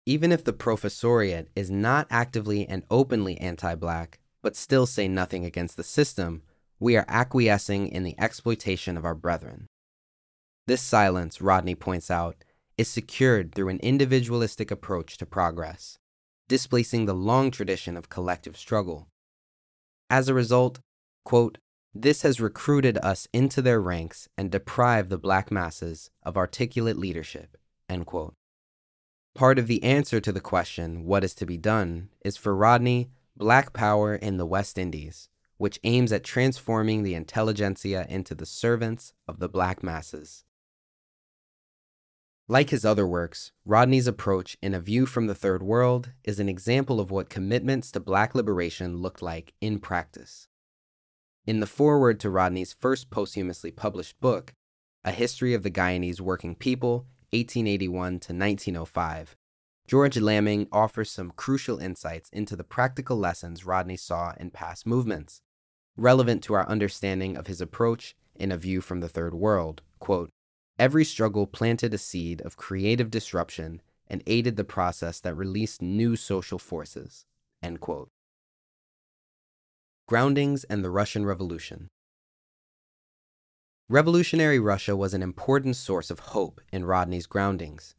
Even 0.07 0.31
if 0.31 0.45
the 0.45 0.53
professoriate 0.53 1.47
is 1.53 1.69
not 1.69 2.07
actively 2.09 2.65
and 2.65 2.85
openly 2.89 3.37
anti 3.41 3.75
black, 3.75 4.19
but 4.41 4.55
still 4.55 4.85
say 4.85 5.05
nothing 5.05 5.43
against 5.43 5.75
the 5.75 5.83
system, 5.83 6.43
we 6.79 6.95
are 6.95 7.03
acquiescing 7.09 7.89
in 7.89 8.03
the 8.03 8.17
exploitation 8.17 8.95
of 8.95 9.03
our 9.03 9.13
brethren. 9.13 9.67
This 10.65 10.81
silence, 10.81 11.41
Rodney 11.41 11.75
points 11.75 12.09
out, 12.09 12.45
is 12.77 12.87
secured 12.87 13.53
through 13.53 13.67
an 13.67 13.79
individualistic 13.79 14.71
approach 14.71 15.17
to 15.17 15.25
progress, 15.25 15.97
displacing 16.47 17.05
the 17.05 17.13
long 17.13 17.51
tradition 17.51 17.97
of 17.97 18.07
collective 18.07 18.55
struggle. 18.55 19.09
As 20.09 20.29
a 20.29 20.33
result, 20.33 20.79
quote, 21.25 21.57
this 21.93 22.21
has 22.21 22.39
recruited 22.39 22.97
us 22.99 23.27
into 23.33 23.61
their 23.61 23.81
ranks 23.81 24.29
and 24.37 24.49
deprived 24.49 25.09
the 25.09 25.17
black 25.17 25.51
masses 25.51 26.11
of 26.23 26.37
articulate 26.37 26.97
leadership. 26.97 27.57
End 27.89 28.05
quote. 28.05 28.36
Part 29.37 29.59
of 29.59 29.67
the 29.67 29.83
answer 29.83 30.19
to 30.19 30.31
the 30.31 30.41
question, 30.41 31.05
what 31.05 31.23
is 31.23 31.35
to 31.35 31.45
be 31.45 31.57
done, 31.57 32.09
is 32.25 32.37
for 32.37 32.55
Rodney, 32.55 33.11
Black 33.35 33.71
Power 33.71 34.15
in 34.15 34.37
the 34.37 34.47
West 34.47 34.79
Indies, 34.79 35.29
which 35.57 35.79
aims 35.83 36.11
at 36.11 36.23
transforming 36.23 37.03
the 37.03 37.13
intelligentsia 37.13 38.07
into 38.09 38.33
the 38.33 38.47
servants 38.47 39.13
of 39.27 39.37
the 39.37 39.47
black 39.47 39.83
masses. 39.83 40.43
Like 42.47 42.71
his 42.71 42.83
other 42.83 43.05
works, 43.05 43.51
Rodney's 43.63 44.07
approach 44.07 44.57
in 44.59 44.73
A 44.73 44.79
View 44.79 45.05
from 45.05 45.27
the 45.27 45.35
Third 45.35 45.61
World 45.61 46.13
is 46.23 46.39
an 46.39 46.49
example 46.49 46.99
of 46.99 47.11
what 47.11 47.29
commitments 47.29 47.91
to 47.91 47.99
black 47.99 48.33
liberation 48.33 49.03
looked 49.03 49.21
like 49.21 49.53
in 49.61 49.77
practice. 49.77 50.47
In 51.45 51.59
the 51.59 51.67
foreword 51.67 52.19
to 52.21 52.31
Rodney's 52.31 52.73
first 52.73 53.11
posthumously 53.11 53.69
published 53.69 54.19
book, 54.19 54.55
A 55.05 55.11
History 55.11 55.53
of 55.53 55.61
the 55.61 55.69
Guyanese 55.69 56.21
Working 56.21 56.55
People, 56.55 57.05
1881 57.31 58.19
to 58.19 58.33
1905, 58.33 59.35
George 59.87 60.17
Lamming 60.17 60.67
offers 60.71 61.09
some 61.09 61.31
crucial 61.31 61.77
insights 61.79 62.29
into 62.29 62.55
the 62.55 62.63
practical 62.63 63.17
lessons 63.17 63.65
Rodney 63.65 63.97
saw 63.97 64.33
in 64.37 64.51
past 64.51 64.85
movements, 64.85 65.41
relevant 65.95 66.43
to 66.43 66.53
our 66.53 66.67
understanding 66.67 67.37
of 67.37 67.47
his 67.47 67.61
approach 67.61 68.15
in 68.35 68.51
A 68.51 68.57
View 68.57 68.81
from 68.81 68.99
the 68.99 69.09
Third 69.09 69.33
World. 69.33 69.81
Quote, 69.99 70.29
Every 70.79 71.03
struggle 71.03 71.47
planted 71.47 71.93
a 71.93 71.97
seed 71.97 72.41
of 72.41 72.55
creative 72.55 73.09
disruption 73.09 73.81
and 74.07 74.23
aided 74.27 74.55
the 74.55 74.63
process 74.63 75.19
that 75.21 75.35
released 75.35 75.81
new 75.81 76.15
social 76.15 76.59
forces. 76.59 77.25
Groundings 80.07 80.63
and 80.65 80.83
the 80.83 80.89
Russian 80.89 81.25
Revolution 81.25 81.89
Revolutionary 83.89 84.59
Russia 84.59 84.97
was 84.97 85.13
an 85.13 85.23
important 85.23 85.77
source 85.77 86.11
of 86.11 86.19
hope 86.19 86.59
in 86.73 86.83
Rodney's 86.83 87.25
groundings. 87.25 87.95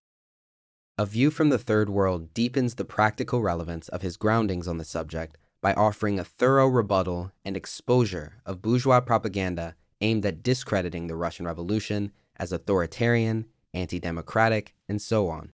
A 0.98 1.06
View 1.06 1.30
from 1.30 1.48
the 1.48 1.56
Third 1.56 1.88
World 1.88 2.34
deepens 2.34 2.74
the 2.74 2.84
practical 2.84 3.40
relevance 3.40 3.88
of 3.88 4.02
his 4.02 4.18
groundings 4.18 4.68
on 4.68 4.76
the 4.76 4.84
subject 4.84 5.38
by 5.62 5.72
offering 5.72 6.18
a 6.18 6.24
thorough 6.24 6.66
rebuttal 6.66 7.32
and 7.42 7.56
exposure 7.56 8.34
of 8.44 8.60
bourgeois 8.60 9.00
propaganda 9.00 9.76
aimed 10.02 10.26
at 10.26 10.42
discrediting 10.42 11.06
the 11.06 11.16
Russian 11.16 11.46
Revolution 11.46 12.12
as 12.36 12.52
authoritarian, 12.52 13.46
anti 13.72 13.98
democratic, 13.98 14.74
and 14.90 15.00
so 15.00 15.30
on. 15.30 15.54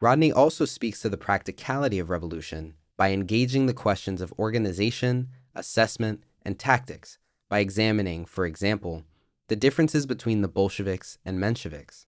Rodney 0.00 0.32
also 0.32 0.64
speaks 0.64 1.02
to 1.02 1.10
the 1.10 1.18
practicality 1.18 1.98
of 1.98 2.08
revolution 2.08 2.72
by 2.96 3.10
engaging 3.10 3.66
the 3.66 3.74
questions 3.74 4.22
of 4.22 4.32
organization, 4.38 5.28
assessment, 5.54 6.24
and 6.40 6.58
tactics 6.58 7.18
by 7.50 7.58
examining, 7.58 8.24
for 8.24 8.46
example, 8.46 9.04
the 9.48 9.56
differences 9.56 10.06
between 10.06 10.42
the 10.42 10.48
Bolsheviks 10.48 11.18
and 11.24 11.38
Mensheviks. 11.38 12.06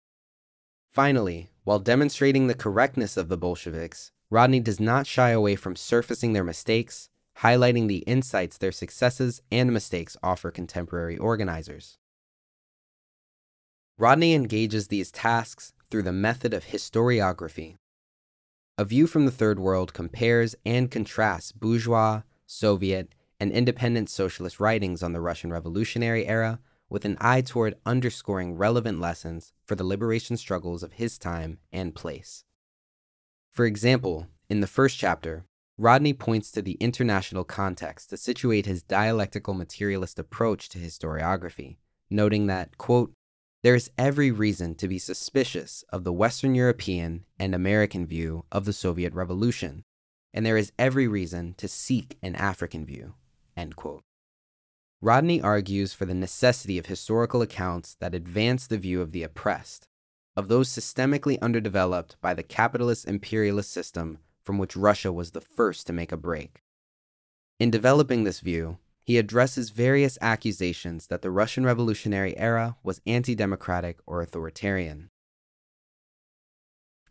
Finally, 0.89 1.51
while 1.65 1.79
demonstrating 1.79 2.47
the 2.47 2.55
correctness 2.55 3.17
of 3.17 3.29
the 3.29 3.37
Bolsheviks, 3.37 4.11
Rodney 4.29 4.61
does 4.61 4.81
not 4.81 5.07
shy 5.07 5.31
away 5.31 5.55
from 5.57 5.77
surfacing 5.77 6.33
their 6.33 6.45
mistakes, 6.45 7.09
highlighting 7.39 7.87
the 7.87 7.99
insights 7.99 8.59
their 8.59 8.73
successes 8.73 9.43
and 9.53 9.73
mistakes 9.73 10.17
offer 10.23 10.51
contemporary 10.51 11.17
organizers. 11.17 11.99
Rodney 13.99 14.35
engages 14.35 14.89
these 14.89 15.13
tasks 15.13 15.73
through 15.91 16.03
the 16.03 16.13
method 16.13 16.55
of 16.55 16.67
historiography. 16.67 17.77
A 18.79 18.85
View 18.85 19.07
from 19.07 19.27
the 19.27 19.31
Third 19.31 19.61
World 19.61 19.93
compares 19.93 20.55
and 20.65 20.91
contrasts 20.91 21.53
bourgeois, 21.53 22.23
Soviet, 22.47 23.15
and 23.39 23.53
independent 23.53 24.09
socialist 24.11 24.59
writings 24.59 25.03
on 25.03 25.13
the 25.13 25.21
Russian 25.21 25.53
Revolutionary 25.53 26.27
era 26.27 26.61
with 26.91 27.07
an 27.07 27.17
eye 27.21 27.41
toward 27.41 27.77
underscoring 27.87 28.57
relevant 28.57 29.01
lessons 29.01 29.53
for 29.65 29.77
the 29.77 29.85
liberation 29.85 30.37
struggles 30.37 30.83
of 30.83 30.95
his 30.95 31.17
time 31.17 31.59
and 31.73 31.95
place. 31.95 32.45
For 33.51 33.65
example, 33.65 34.27
in 34.51 34.61
the 34.61 34.67
first 34.67 34.99
chapter, 34.99 35.45
Rodney 35.79 36.13
points 36.13 36.51
to 36.53 36.61
the 36.61 36.73
international 36.73 37.45
context 37.45 38.11
to 38.11 38.19
situate 38.19 38.67
his 38.67 38.83
dialectical 38.83 39.55
materialist 39.55 40.19
approach 40.19 40.69
to 40.71 40.79
historiography, 40.79 41.77
noting 42.11 42.49
that, 42.49 42.77
quote, 42.77 43.13
there 43.63 43.75
is 43.75 43.91
every 43.97 44.31
reason 44.31 44.75
to 44.75 44.89
be 44.89 44.99
suspicious 44.99 45.85
of 45.91 46.05
the 46.05 46.13
Western 46.13 46.55
European 46.55 47.25
and 47.39 47.55
American 47.55 48.07
view 48.07 48.45
of 48.51 48.65
the 48.65 48.73
Soviet 48.73 49.13
Revolution, 49.15 49.83
and 50.35 50.45
there 50.45 50.57
is 50.57 50.73
every 50.79 51.07
reason 51.07 51.55
to 51.59 51.69
seek 51.69 52.19
an 52.23 52.35
African 52.37 52.85
view. 52.85 53.15
Rodney 55.03 55.41
argues 55.41 55.95
for 55.95 56.05
the 56.05 56.15
necessity 56.15 56.77
of 56.77 56.87
historical 56.87 57.41
accounts 57.41 57.97
that 58.01 58.15
advance 58.15 58.67
the 58.67 58.77
view 58.77 59.01
of 59.01 59.13
the 59.13 59.23
oppressed, 59.23 59.89
of 60.37 60.49
those 60.49 60.69
systemically 60.69 61.41
underdeveloped 61.41 62.17
by 62.21 62.35
the 62.35 62.43
capitalist 62.43 63.07
imperialist 63.07 63.73
system 63.73 64.19
from 64.43 64.59
which 64.59 64.77
Russia 64.77 65.11
was 65.11 65.31
the 65.31 65.41
first 65.41 65.87
to 65.87 65.95
make 65.95 66.13
a 66.13 66.19
break. 66.19 66.63
In 67.59 67.71
developing 67.71 68.25
this 68.25 68.41
view, 68.41 68.77
he 69.03 69.17
addresses 69.17 69.71
various 69.71 70.19
accusations 70.21 71.07
that 71.07 71.23
the 71.23 71.31
Russian 71.31 71.65
Revolutionary 71.65 72.37
era 72.37 72.77
was 72.83 73.01
anti 73.07 73.35
democratic 73.35 73.99
or 74.07 74.21
authoritarian. 74.21 75.09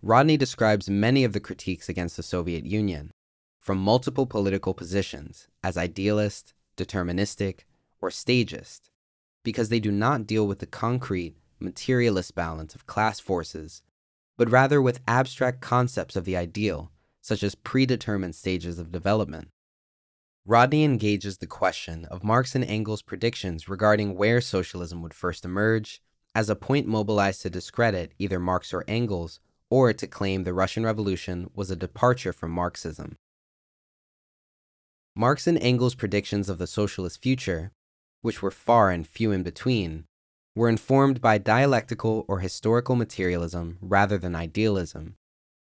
Rodney 0.02 0.38
describes 0.38 0.90
many 0.90 1.24
of 1.24 1.34
the 1.34 1.40
critiques 1.40 1.90
against 1.90 2.18
the 2.18 2.24
Soviet 2.24 2.66
Union, 2.66 3.12
from 3.60 3.80
multiple 3.80 4.28
political 4.28 4.76
positions, 4.76 5.48
as 5.64 5.76
idealist, 5.76 6.54
deterministic, 6.78 7.62
or 8.02 8.12
stagist, 8.12 8.90
because 9.44 9.70
they 9.70 9.80
do 9.80 9.92
not 9.92 10.28
deal 10.28 10.48
with 10.48 10.60
the 10.60 10.66
concrete, 10.66 11.36
materialist 11.60 12.36
balance 12.36 12.76
of 12.76 12.88
class 12.88 13.20
forces, 13.20 13.82
but 14.38 14.50
rather 14.50 14.82
with 14.82 15.02
abstract 15.08 15.62
concepts 15.62 16.16
of 16.16 16.26
the 16.26 16.38
ideal, 16.38 16.92
such 17.22 17.44
as 17.44 17.56
predetermined 17.56 18.36
stages 18.36 18.80
of 18.80 18.92
development. 18.92 19.50
Rodney 20.46 20.84
engages 20.84 21.38
the 21.38 21.48
question 21.48 22.06
of 22.06 22.24
Marx 22.24 22.56
and 22.56 22.64
Engels' 22.64 23.02
predictions 23.02 23.70
regarding 23.70 24.16
where 24.16 24.42
socialism 24.42 25.02
would 25.02 25.14
first 25.14 25.46
emerge 25.46 26.02
as 26.34 26.50
a 26.50 26.56
point 26.56 26.88
mobilized 26.88 27.42
to 27.42 27.50
discredit 27.50 28.14
either 28.18 28.40
Marx 28.40 28.74
or 28.74 28.84
Engels 28.88 29.40
or 29.70 29.94
to 29.94 30.08
claim 30.08 30.44
the 30.44 30.54
Russian 30.54 30.84
Revolution 30.84 31.50
was 31.54 31.70
a 31.70 31.76
departure 31.76 32.34
from 32.34 32.52
Marxism. 32.52 33.16
Marx 35.16 35.48
and 35.48 35.58
Engels' 35.60 35.96
predictions 35.96 36.50
of 36.50 36.58
the 36.58 36.68
socialist 36.68 37.22
future, 37.22 37.72
which 38.22 38.42
were 38.42 38.52
far 38.52 38.92
and 38.92 39.08
few 39.08 39.32
in 39.32 39.44
between, 39.44 40.06
were 40.56 40.70
informed 40.70 41.22
by 41.22 41.38
dialectical 41.38 42.26
or 42.28 42.40
historical 42.40 42.96
materialism 42.96 43.78
rather 43.82 44.18
than 44.18 44.36
idealism, 44.36 45.16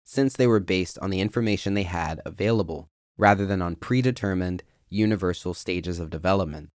since 0.04 0.34
they 0.34 0.46
were 0.46 0.60
based 0.60 0.98
on 1.00 1.10
the 1.10 1.20
information 1.20 1.74
they 1.74 1.84
had 1.84 2.20
available 2.24 2.88
rather 3.18 3.44
than 3.44 3.60
on 3.60 3.76
predetermined, 3.76 4.62
universal 4.88 5.52
stages 5.52 5.98
of 5.98 6.08
development. 6.08 6.70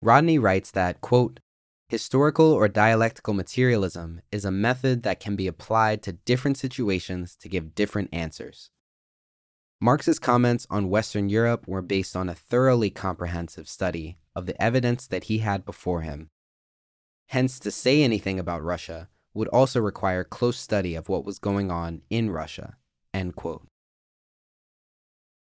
Rodney 0.00 0.38
writes 0.38 0.70
that, 0.70 1.00
quote, 1.00 1.40
historical 1.88 2.52
or 2.52 2.68
dialectical 2.68 3.34
materialism 3.34 4.20
is 4.30 4.44
a 4.44 4.50
method 4.50 5.02
that 5.02 5.20
can 5.20 5.34
be 5.34 5.48
applied 5.48 6.02
to 6.02 6.12
different 6.12 6.56
situations 6.56 7.36
to 7.36 7.48
give 7.48 7.74
different 7.74 8.08
answers. 8.12 8.70
Marx's 9.80 10.18
comments 10.18 10.66
on 10.70 10.88
Western 10.88 11.28
Europe 11.28 11.66
were 11.66 11.82
based 11.82 12.14
on 12.14 12.28
a 12.28 12.34
thoroughly 12.34 12.90
comprehensive 12.90 13.68
study 13.68 14.18
of 14.34 14.46
the 14.46 14.60
evidence 14.62 15.06
that 15.06 15.24
he 15.24 15.38
had 15.38 15.64
before 15.64 16.02
him. 16.02 16.28
Hence, 17.28 17.58
to 17.60 17.70
say 17.70 18.02
anything 18.02 18.38
about 18.38 18.62
Russia 18.62 19.08
would 19.34 19.48
also 19.48 19.80
require 19.80 20.24
close 20.24 20.58
study 20.58 20.94
of 20.94 21.08
what 21.08 21.24
was 21.24 21.38
going 21.38 21.70
on 21.70 22.02
in 22.10 22.30
Russia. 22.30 22.76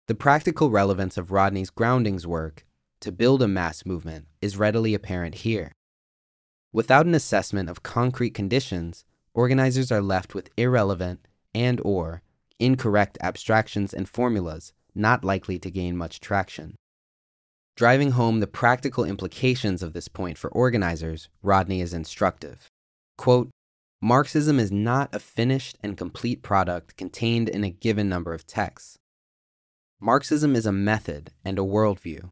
The 0.06 0.14
practical 0.16 0.70
relevance 0.70 1.16
of 1.16 1.30
Rodney's 1.30 1.70
groundings 1.70 2.26
work 2.26 2.66
to 3.00 3.12
build 3.12 3.42
a 3.42 3.48
mass 3.48 3.86
movement 3.86 4.26
is 4.40 4.56
readily 4.56 4.94
apparent 4.94 5.36
here. 5.36 5.72
Without 6.72 7.06
an 7.06 7.14
assessment 7.14 7.68
of 7.68 7.82
concrete 7.82 8.30
conditions, 8.30 9.04
organizers 9.34 9.92
are 9.92 10.02
left 10.02 10.34
with 10.34 10.50
irrelevant 10.56 11.26
and 11.54 11.80
or 11.84 12.22
incorrect 12.58 13.18
abstractions 13.20 13.94
and 13.94 14.08
formulas 14.08 14.72
not 14.94 15.24
likely 15.24 15.58
to 15.58 15.70
gain 15.70 15.96
much 15.96 16.20
traction. 16.20 16.74
Driving 17.80 18.10
home 18.10 18.40
the 18.40 18.46
practical 18.46 19.06
implications 19.06 19.82
of 19.82 19.94
this 19.94 20.06
point 20.06 20.36
for 20.36 20.50
organizers, 20.50 21.30
Rodney 21.42 21.80
is 21.80 21.94
instructive. 21.94 22.68
Quote, 23.16 23.48
Marxism 24.02 24.60
is 24.60 24.70
not 24.70 25.08
a 25.14 25.18
finished 25.18 25.78
and 25.82 25.96
complete 25.96 26.42
product 26.42 26.98
contained 26.98 27.48
in 27.48 27.64
a 27.64 27.70
given 27.70 28.06
number 28.06 28.34
of 28.34 28.46
texts. 28.46 28.98
Marxism 29.98 30.54
is 30.54 30.66
a 30.66 30.72
method 30.72 31.32
and 31.42 31.58
a 31.58 31.62
worldview. 31.62 32.28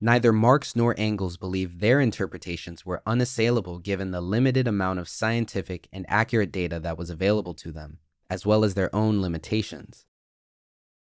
Neither 0.00 0.32
Marx 0.32 0.74
nor 0.74 0.94
Engels 0.96 1.36
believed 1.36 1.80
their 1.80 2.00
interpretations 2.00 2.86
were 2.86 3.02
unassailable 3.04 3.78
given 3.78 4.12
the 4.12 4.22
limited 4.22 4.66
amount 4.66 4.98
of 4.98 5.10
scientific 5.10 5.88
and 5.92 6.06
accurate 6.08 6.50
data 6.50 6.80
that 6.80 6.96
was 6.96 7.10
available 7.10 7.52
to 7.52 7.70
them, 7.70 7.98
as 8.30 8.46
well 8.46 8.64
as 8.64 8.72
their 8.72 8.88
own 8.96 9.20
limitations. 9.20 10.06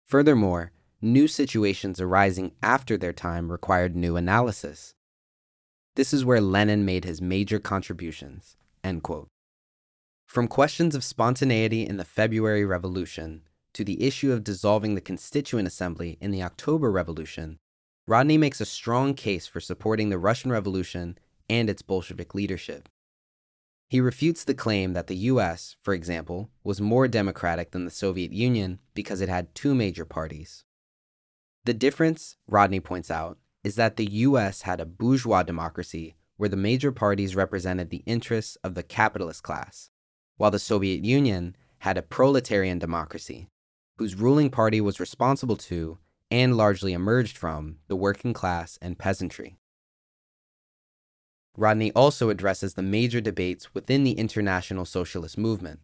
Furthermore, 0.05 0.73
new 1.03 1.29
situations 1.29 2.01
arising 2.01 2.53
after 2.63 2.97
their 2.97 3.13
time 3.13 3.53
required 3.53 3.95
new 3.95 4.17
analysis. 4.17 4.95
This 5.95 6.13
is 6.13 6.25
where 6.25 6.41
Lenin 6.41 6.85
made 6.85 7.05
his 7.05 7.21
major 7.21 7.59
contributions. 7.59 8.57
From 10.27 10.49
questions 10.49 10.95
of 10.95 11.05
spontaneity 11.05 11.87
in 11.87 11.97
the 11.97 12.05
February 12.05 12.65
Revolution 12.65 13.43
to 13.73 13.85
the 13.85 14.03
issue 14.03 14.33
of 14.33 14.45
dissolving 14.45 14.95
the 14.95 15.01
Constituent 15.01 15.67
Assembly 15.67 16.19
in 16.21 16.31
the 16.31 16.43
October 16.43 16.91
Revolution, 16.91 17.59
Rodney 18.07 18.39
makes 18.39 18.61
a 18.61 18.67
strong 18.67 19.15
case 19.15 19.47
for 19.47 19.61
supporting 19.61 20.11
the 20.11 20.19
Russian 20.19 20.53
Revolution 20.53 21.19
and 21.51 21.69
its 21.69 21.83
Bolshevik 21.83 22.35
leadership. 22.35 22.89
He 23.89 24.01
refutes 24.01 24.45
the 24.45 24.55
claim 24.55 24.93
that 24.93 25.07
the 25.07 25.17
US, 25.33 25.77
for 25.83 25.95
example, 25.95 26.51
was 26.65 26.81
more 26.81 27.07
democratic 27.09 27.71
than 27.71 27.85
the 27.85 27.91
Soviet 27.91 28.33
Union 28.33 28.81
because 28.95 29.21
it 29.21 29.29
had 29.29 29.55
two 29.55 29.75
major 29.75 30.05
parties. 30.05 30.65
The 31.67 31.75
difference, 31.75 32.37
Rodney 32.47 32.79
points 32.79 33.11
out, 33.11 33.39
is 33.65 33.75
that 33.75 33.97
the 33.97 34.09
US 34.09 34.63
had 34.63 34.81
a 34.81 34.87
bourgeois 34.87 35.43
democracy 35.43 36.15
where 36.37 36.49
the 36.49 36.57
major 36.57 36.93
parties 36.93 37.35
represented 37.35 37.91
the 37.91 38.05
interests 38.07 38.55
of 38.63 38.77
the 38.77 38.85
capitalist 38.85 39.43
class, 39.43 39.91
while 40.37 40.53
the 40.53 40.61
Soviet 40.61 41.05
Union 41.05 41.57
had 41.79 41.99
a 41.99 42.03
proletarian 42.03 42.79
democracy 42.79 43.49
whose 43.99 44.15
ruling 44.15 44.49
party 44.49 44.81
was 44.81 45.01
responsible 45.01 45.57
to 45.57 45.99
and 46.31 46.57
largely 46.57 46.93
emerged 46.93 47.37
from 47.37 47.79
the 47.89 47.97
working 47.97 48.33
class 48.33 48.79
and 48.81 48.97
peasantry. 48.97 49.59
Rodney 51.57 51.91
also 51.95 52.31
addresses 52.31 52.75
the 52.75 52.83
major 52.83 53.21
debates 53.21 53.75
within 53.75 54.05
the 54.05 54.13
international 54.13 54.85
socialist 54.85 55.37
movement. 55.37 55.81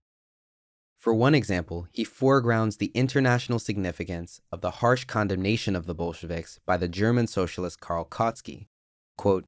For 1.02 1.12
one 1.12 1.34
example, 1.34 1.88
he 1.90 2.04
foregrounds 2.04 2.76
the 2.76 2.92
international 2.94 3.58
significance 3.58 4.40
of 4.52 4.60
the 4.60 4.70
harsh 4.70 5.04
condemnation 5.04 5.74
of 5.74 5.86
the 5.86 5.96
Bolsheviks 5.96 6.60
by 6.64 6.76
the 6.76 6.86
German 6.86 7.26
socialist 7.26 7.80
Karl 7.80 8.04
Kautsky, 8.04 8.68
quote, 9.18 9.44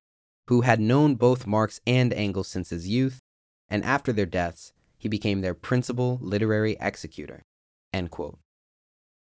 who 0.49 0.63
had 0.63 0.81
known 0.81 1.15
both 1.15 1.47
Marx 1.47 1.81
and 1.87 2.13
Engels 2.13 2.49
since 2.49 2.71
his 2.71 2.89
youth, 2.89 3.21
and 3.69 3.85
after 3.85 4.13
their 4.13 4.27
deaths, 4.27 4.73
he 4.99 5.09
became 5.09 5.43
their 5.43 5.55
principal 5.55 6.19
literary 6.21 6.77
executor. 6.81 7.45
End 7.93 8.11
quote. 8.11 8.41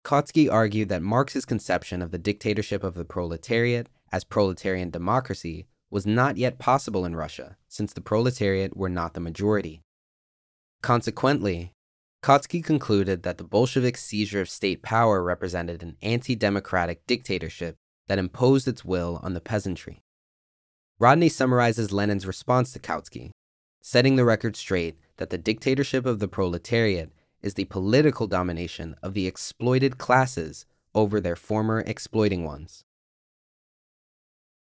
Kautsky 0.03 0.51
argued 0.51 0.89
that 0.89 1.03
Marx's 1.03 1.45
conception 1.45 2.01
of 2.01 2.13
the 2.13 2.19
dictatorship 2.19 2.83
of 2.83 2.95
the 2.95 3.05
proletariat 3.05 3.91
as 4.11 4.25
proletarian 4.25 4.89
democracy 4.89 5.67
was 5.91 6.07
not 6.07 6.39
yet 6.39 6.59
possible 6.59 7.05
in 7.05 7.15
Russia, 7.15 7.59
since 7.69 7.93
the 7.93 8.01
proletariat 8.01 8.75
were 8.75 8.89
not 8.89 9.13
the 9.13 9.21
majority. 9.21 9.83
Consequently, 10.81 11.73
Kautsky 12.27 12.61
concluded 12.61 13.23
that 13.23 13.39
the 13.39 13.45
Bolshevik 13.45 13.97
seizure 13.97 14.41
of 14.41 14.49
state 14.49 14.83
power 14.83 15.23
represented 15.23 15.85
an 15.85 15.97
anti 16.03 16.35
democratic 16.35 17.07
dictatorship 17.07 17.77
that 18.09 18.19
imposed 18.19 18.67
its 18.67 18.85
will 18.85 19.21
on 19.23 19.35
the 19.35 19.41
peasantry. 19.41 20.03
Rodney 20.99 21.29
summarizes 21.29 21.93
Lenin's 21.93 22.27
response 22.27 22.73
to 22.73 22.81
Kautsky, 22.81 23.31
setting 23.81 24.17
the 24.17 24.25
record 24.25 24.57
straight 24.57 24.99
that 25.19 25.31
the 25.31 25.39
dictatorship 25.39 26.05
of 26.05 26.19
the 26.19 26.27
proletariat 26.27 27.13
is 27.43 27.55
the 27.55 27.67
political 27.67 28.27
domination 28.27 28.97
of 29.05 29.15
the 29.15 29.29
exploited 29.29 29.97
classes 29.97 30.67
over 30.97 31.21
their 31.21 31.37
former 31.37 31.85
exploiting 31.87 32.43
ones. 32.43 32.83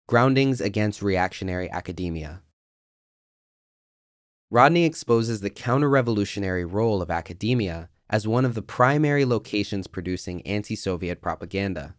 Groundings 0.06 0.60
against 0.60 1.02
reactionary 1.02 1.68
academia. 1.68 2.42
Rodney 4.52 4.84
exposes 4.84 5.40
the 5.40 5.50
counter 5.50 5.88
revolutionary 5.88 6.64
role 6.64 7.00
of 7.00 7.10
academia 7.10 7.88
as 8.08 8.26
one 8.26 8.44
of 8.44 8.54
the 8.54 8.62
primary 8.62 9.24
locations 9.24 9.86
producing 9.86 10.44
anti 10.44 10.74
Soviet 10.74 11.22
propaganda. 11.22 11.94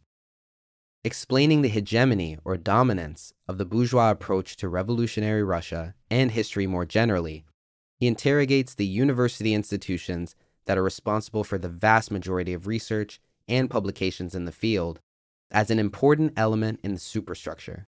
Explaining 1.06 1.62
the 1.62 1.70
hegemony 1.70 2.38
or 2.44 2.58
dominance 2.58 3.34
of 3.48 3.58
the 3.58 3.66
bourgeois 3.66 4.12
approach 4.12 4.58
to 4.58 4.68
revolutionary 4.68 5.44
Russia 5.44 5.96
and 6.10 6.32
history 6.32 6.68
more 6.68 6.86
generally, 6.86 7.46
he 7.98 8.08
interrogates 8.08 8.76
the 8.76 8.86
university 8.86 9.54
institutions 9.54 10.36
that 10.66 10.78
are 10.78 10.84
responsible 10.84 11.46
for 11.46 11.58
the 11.58 11.70
vast 11.70 12.12
majority 12.12 12.52
of 12.52 12.68
research 12.68 13.22
and 13.48 13.70
publications 13.70 14.36
in 14.36 14.44
the 14.44 14.52
field 14.52 15.00
as 15.52 15.72
an 15.72 15.80
important 15.80 16.34
element 16.36 16.82
in 16.84 16.96
the 16.96 17.00
superstructure. 17.00 17.88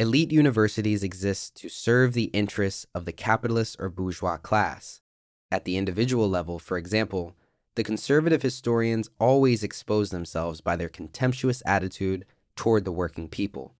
Elite 0.00 0.32
universities 0.32 1.04
exist 1.04 1.54
to 1.54 1.68
serve 1.68 2.14
the 2.14 2.24
interests 2.24 2.84
of 2.94 3.04
the 3.04 3.12
capitalist 3.12 3.76
or 3.78 3.88
bourgeois 3.88 4.36
class. 4.36 5.00
At 5.52 5.64
the 5.64 5.76
individual 5.76 6.28
level, 6.28 6.58
for 6.58 6.76
example, 6.76 7.36
the 7.76 7.84
conservative 7.84 8.42
historians 8.42 9.08
always 9.20 9.62
expose 9.62 10.10
themselves 10.10 10.60
by 10.60 10.74
their 10.76 10.88
contemptuous 10.88 11.62
attitude 11.64 12.24
toward 12.56 12.84
the 12.84 12.92
working 12.92 13.28
people. 13.28 13.74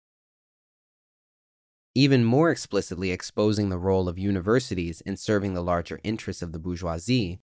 even 1.94 2.24
more 2.24 2.50
explicitly 2.50 3.10
exposing 3.12 3.68
the 3.68 3.78
role 3.78 4.08
of 4.08 4.18
universities 4.18 5.00
in 5.02 5.16
serving 5.16 5.54
the 5.54 5.62
larger 5.62 6.00
interests 6.02 6.42
of 6.42 6.52
the 6.52 6.58
bourgeoisie, 6.58 7.40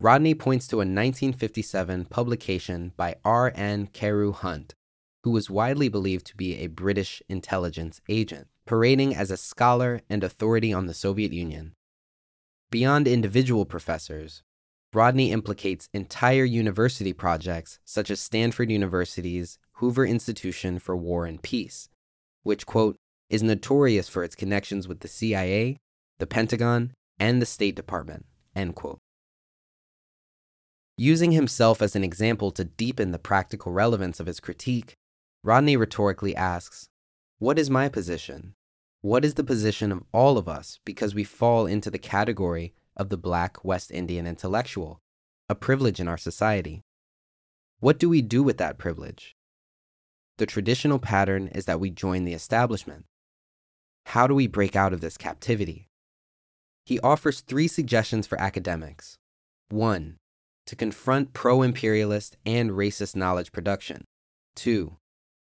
Rodney 0.00 0.34
points 0.34 0.66
to 0.68 0.76
a 0.76 0.78
1957 0.78 2.04
publication 2.06 2.92
by 2.96 3.16
R.N. 3.24 3.86
Carew 3.88 4.32
Hunt, 4.32 4.74
who 5.24 5.30
was 5.30 5.48
widely 5.48 5.88
believed 5.88 6.26
to 6.26 6.36
be 6.36 6.56
a 6.56 6.66
British 6.66 7.22
intelligence 7.30 7.98
agent, 8.10 8.46
parading 8.66 9.16
as 9.16 9.30
a 9.30 9.38
scholar 9.38 10.02
and 10.10 10.22
authority 10.22 10.70
on 10.70 10.84
the 10.84 10.92
Soviet 10.92 11.32
Union. 11.32 11.72
Beyond 12.70 13.08
individual 13.08 13.64
professors, 13.64 14.42
Rodney 14.92 15.32
implicates 15.32 15.88
entire 15.94 16.44
university 16.44 17.14
projects 17.14 17.78
such 17.86 18.10
as 18.10 18.20
Stanford 18.20 18.70
University's 18.70 19.58
Hoover 19.78 20.04
Institution 20.04 20.78
for 20.78 20.94
War 20.94 21.24
and 21.24 21.40
Peace, 21.40 21.88
which, 22.42 22.66
quote, 22.66 22.96
is 23.30 23.42
notorious 23.42 24.10
for 24.10 24.24
its 24.24 24.34
connections 24.34 24.86
with 24.86 25.00
the 25.00 25.08
CIA, 25.08 25.78
the 26.18 26.26
Pentagon, 26.26 26.92
and 27.18 27.40
the 27.40 27.46
State 27.46 27.74
Department, 27.74 28.26
end 28.54 28.74
quote. 28.74 28.98
Using 30.98 31.32
himself 31.32 31.80
as 31.80 31.96
an 31.96 32.04
example 32.04 32.50
to 32.50 32.64
deepen 32.64 33.10
the 33.10 33.18
practical 33.18 33.72
relevance 33.72 34.20
of 34.20 34.26
his 34.26 34.38
critique, 34.38 34.94
Rodney 35.44 35.76
rhetorically 35.76 36.34
asks, 36.34 36.88
What 37.38 37.58
is 37.58 37.68
my 37.68 37.90
position? 37.90 38.54
What 39.02 39.26
is 39.26 39.34
the 39.34 39.44
position 39.44 39.92
of 39.92 40.02
all 40.10 40.38
of 40.38 40.48
us 40.48 40.80
because 40.86 41.14
we 41.14 41.22
fall 41.22 41.66
into 41.66 41.90
the 41.90 41.98
category 41.98 42.72
of 42.96 43.10
the 43.10 43.18
black 43.18 43.62
West 43.62 43.90
Indian 43.90 44.26
intellectual, 44.26 45.02
a 45.50 45.54
privilege 45.54 46.00
in 46.00 46.08
our 46.08 46.16
society? 46.16 46.82
What 47.80 47.98
do 47.98 48.08
we 48.08 48.22
do 48.22 48.42
with 48.42 48.56
that 48.56 48.78
privilege? 48.78 49.36
The 50.38 50.46
traditional 50.46 50.98
pattern 50.98 51.48
is 51.48 51.66
that 51.66 51.78
we 51.78 51.90
join 51.90 52.24
the 52.24 52.32
establishment. 52.32 53.04
How 54.06 54.26
do 54.26 54.34
we 54.34 54.46
break 54.46 54.74
out 54.74 54.94
of 54.94 55.02
this 55.02 55.18
captivity? 55.18 55.90
He 56.86 56.98
offers 57.00 57.42
three 57.42 57.68
suggestions 57.68 58.26
for 58.26 58.40
academics. 58.40 59.18
One, 59.68 60.16
to 60.64 60.74
confront 60.74 61.34
pro 61.34 61.60
imperialist 61.60 62.38
and 62.46 62.70
racist 62.70 63.14
knowledge 63.14 63.52
production. 63.52 64.04
Two, 64.56 64.96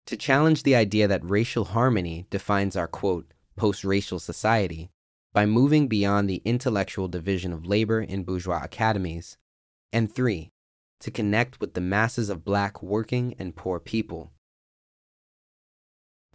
to 0.06 0.18
challenge 0.18 0.64
the 0.64 0.76
idea 0.76 1.08
that 1.08 1.24
racial 1.24 1.66
harmony 1.66 2.26
defines 2.30 2.76
our 2.76 2.88
quote, 2.88 3.34
post 3.56 3.84
racial 3.84 4.20
society 4.20 4.90
by 5.34 5.46
moving 5.46 5.88
beyond 5.88 6.30
the 6.30 6.42
intellectual 6.46 7.08
division 7.08 7.52
of 7.54 7.66
labor 7.66 8.02
in 8.02 8.24
bourgeois 8.24 8.62
academies. 8.64 9.38
And 9.92 10.14
three, 10.14 10.52
to 11.00 11.12
connect 11.12 11.60
with 11.60 11.74
the 11.74 11.82
masses 11.82 12.30
of 12.30 12.46
black 12.46 12.82
working 12.82 13.36
and 13.38 13.56
poor 13.56 13.80
people. 13.80 14.32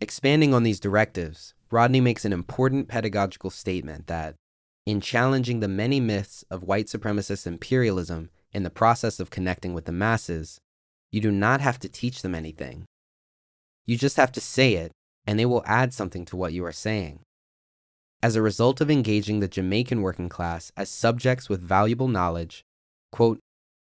Expanding 0.00 0.54
on 0.54 0.62
these 0.62 0.80
directives, 0.80 1.54
Rodney 1.70 2.00
makes 2.00 2.24
an 2.24 2.32
important 2.32 2.88
pedagogical 2.88 3.50
statement 3.50 4.06
that, 4.06 4.36
in 4.86 5.00
challenging 5.00 5.60
the 5.60 5.68
many 5.68 6.00
myths 6.00 6.44
of 6.50 6.62
white 6.62 6.86
supremacist 6.86 7.46
imperialism 7.46 8.30
in 8.52 8.62
the 8.62 8.70
process 8.70 9.20
of 9.20 9.30
connecting 9.30 9.74
with 9.74 9.84
the 9.84 9.92
masses, 9.92 10.60
you 11.10 11.20
do 11.20 11.30
not 11.30 11.60
have 11.60 11.78
to 11.80 11.88
teach 11.88 12.22
them 12.22 12.34
anything. 12.34 12.86
You 13.88 13.96
just 13.96 14.18
have 14.18 14.30
to 14.32 14.40
say 14.40 14.74
it, 14.74 14.92
and 15.26 15.38
they 15.38 15.46
will 15.46 15.64
add 15.64 15.94
something 15.94 16.26
to 16.26 16.36
what 16.36 16.52
you 16.52 16.62
are 16.66 16.72
saying. 16.72 17.20
As 18.22 18.36
a 18.36 18.42
result 18.42 18.82
of 18.82 18.90
engaging 18.90 19.40
the 19.40 19.48
Jamaican 19.48 20.02
working 20.02 20.28
class 20.28 20.70
as 20.76 20.90
subjects 20.90 21.48
with 21.48 21.62
valuable 21.62 22.06
knowledge, 22.06 22.66
quote, 23.12 23.38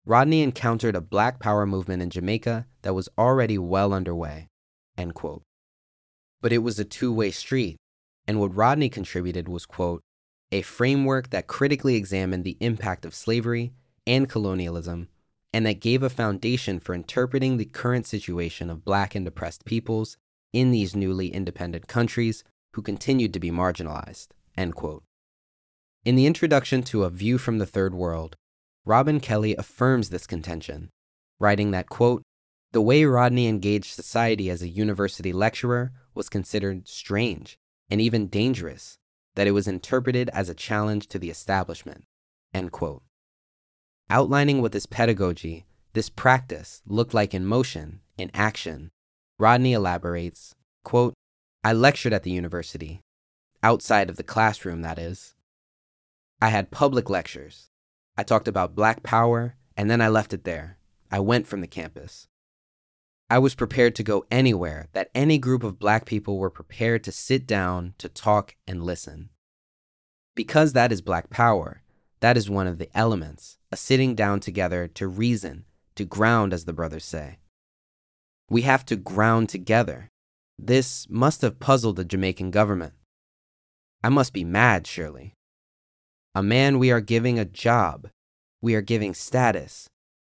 Rodney 0.06 0.44
encountered 0.44 0.96
a 0.96 1.02
black 1.02 1.39
power 1.39 1.65
movement 1.65 2.04
in 2.04 2.12
Jamaica 2.12 2.68
that 2.84 2.94
was 2.94 3.10
already 3.18 3.58
well 3.58 3.94
underway, 3.94 4.46
end 4.96 5.15
quote. 5.15 5.41
But 6.39 6.54
it 6.54 6.60
was 6.60 6.78
a 6.78 6.86
two 6.86 7.12
way 7.12 7.32
street, 7.32 7.78
and 8.28 8.39
what 8.39 8.56
Rodney 8.56 8.89
contributed 8.89 9.48
was, 9.48 9.65
quote, 9.65 10.02
a 10.52 10.62
framework 10.62 11.32
that 11.32 11.48
critically 11.48 11.96
examined 11.96 12.44
the 12.44 12.58
impact 12.60 13.06
of 13.06 13.15
slavery 13.15 13.74
and 14.06 14.30
colonialism, 14.30 15.08
and 15.56 15.65
that 15.65 15.80
gave 15.80 16.04
a 16.04 16.10
foundation 16.10 16.82
for 16.82 16.94
interpreting 16.94 17.56
the 17.56 17.63
current 17.63 18.06
situation 18.06 18.70
of 18.70 18.84
black 18.84 19.15
and 19.15 19.26
oppressed 19.26 19.63
peoples 19.63 20.18
in 20.52 20.72
these 20.72 20.98
newly 20.98 21.30
independent 21.30 21.88
countries 21.88 22.44
who 22.74 22.82
continued 22.82 23.32
to 23.32 23.39
be 23.39 23.52
marginalized. 23.52 24.28
In 24.58 26.18
the 26.18 26.26
introduction 26.26 26.84
to 26.84 27.06
A 27.06 27.10
View 27.10 27.38
from 27.38 27.58
the 27.58 27.65
Third 27.65 27.96
World, 27.96 28.36
Robin 28.84 29.22
Kelley 29.22 29.56
affirms 29.56 30.10
this 30.10 30.28
contention, 30.28 30.89
writing 31.39 31.72
that, 31.72 31.88
quote, 31.88 32.24
the 32.74 32.82
way 32.82 33.06
Rodney 33.06 33.48
engaged 33.48 33.94
society 33.94 34.50
as 34.50 34.62
a 34.62 34.68
university 34.68 35.32
lecturer 35.32 35.94
was 36.13 36.28
considered 36.28 36.86
strange 36.86 37.56
and 37.89 38.02
even 38.02 38.28
dangerous, 38.28 38.98
that 39.36 39.48
it 39.48 39.52
was 39.52 39.70
interpreted 39.70 40.30
as 40.34 40.50
a 40.50 40.54
challenge 40.54 41.08
to 41.08 41.18
the 41.18 41.30
establishment. 41.30 42.04
End 42.54 42.74
quote. 42.74 43.05
Outlining 44.10 44.62
what 44.62 44.72
this 44.72 44.86
pedagogy, 44.86 45.65
this 45.94 46.10
practice, 46.10 46.82
looked 46.86 47.13
like 47.13 47.34
in 47.34 47.46
motion, 47.46 48.02
in 48.18 48.30
action, 48.34 48.91
Rodney 49.39 49.74
elaborates 49.74 50.56
quote, 50.86 51.13
I 51.63 51.74
lectured 51.74 52.13
at 52.13 52.24
the 52.24 52.32
university, 52.32 53.02
outside 53.62 54.10
of 54.10 54.15
the 54.15 54.24
classroom, 54.24 54.84
that 54.84 55.00
is. 55.00 55.34
I 56.39 56.50
had 56.50 56.72
public 56.72 57.10
lectures. 57.10 57.70
I 58.15 58.24
talked 58.24 58.48
about 58.48 58.76
black 58.76 59.04
power, 59.04 59.56
and 59.76 59.89
then 59.89 60.00
I 60.00 60.08
left 60.08 60.34
it 60.34 60.46
there. 60.46 60.78
I 61.12 61.20
went 61.20 61.48
from 61.48 61.62
the 61.62 61.68
campus. 61.68 62.28
I 63.30 63.39
was 63.39 63.56
prepared 63.56 63.96
to 63.96 64.04
go 64.04 64.26
anywhere 64.30 64.88
that 64.94 65.10
any 65.15 65.39
group 65.39 65.63
of 65.63 65.80
black 65.80 66.06
people 66.06 66.38
were 66.38 66.52
prepared 66.52 67.04
to 67.06 67.12
sit 67.12 67.48
down, 67.48 67.96
to 67.98 68.08
talk, 68.08 68.56
and 68.68 68.84
listen. 68.84 69.30
Because 70.36 70.74
that 70.74 70.91
is 70.91 71.02
black 71.02 71.32
power, 71.32 71.82
that 72.26 72.38
is 72.38 72.50
one 72.50 72.66
of 72.66 72.80
the 72.80 72.90
elements, 72.98 73.60
a 73.72 73.78
sitting 73.78 74.16
down 74.16 74.40
together 74.40 74.88
to 74.88 75.08
reason, 75.08 75.64
to 75.94 76.04
ground, 76.04 76.54
as 76.54 76.66
the 76.66 76.74
brothers 76.74 77.06
say. 77.06 77.38
We 78.50 78.64
have 78.64 78.84
to 78.88 78.96
ground 78.96 79.48
together. 79.48 80.10
This 80.58 81.06
must 81.08 81.44
have 81.44 81.60
puzzled 81.60 81.98
the 81.98 82.04
Jamaican 82.04 82.50
government. 82.50 82.94
I 84.04 84.10
must 84.10 84.34
be 84.34 84.44
mad, 84.44 84.88
surely. 84.88 85.34
A 86.34 86.42
man 86.42 86.80
we 86.80 86.90
are 86.90 87.00
giving 87.00 87.38
a 87.38 87.46
job. 87.46 88.08
We 88.60 88.74
are 88.74 88.82
giving 88.82 89.14
status. 89.14 89.88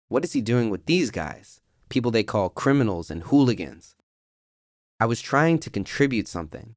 What 0.09 0.25
is 0.25 0.33
he 0.33 0.41
doing 0.41 0.71
with 0.71 0.87
these 0.87 1.11
guys? 1.11 1.61
People 1.91 2.11
they 2.11 2.23
call 2.23 2.49
criminals 2.49 3.11
and 3.11 3.25
hooligans. 3.25 3.97
I 4.99 5.05
was 5.05 5.21
trying 5.21 5.59
to 5.59 5.69
contribute 5.69 6.27
something. 6.27 6.73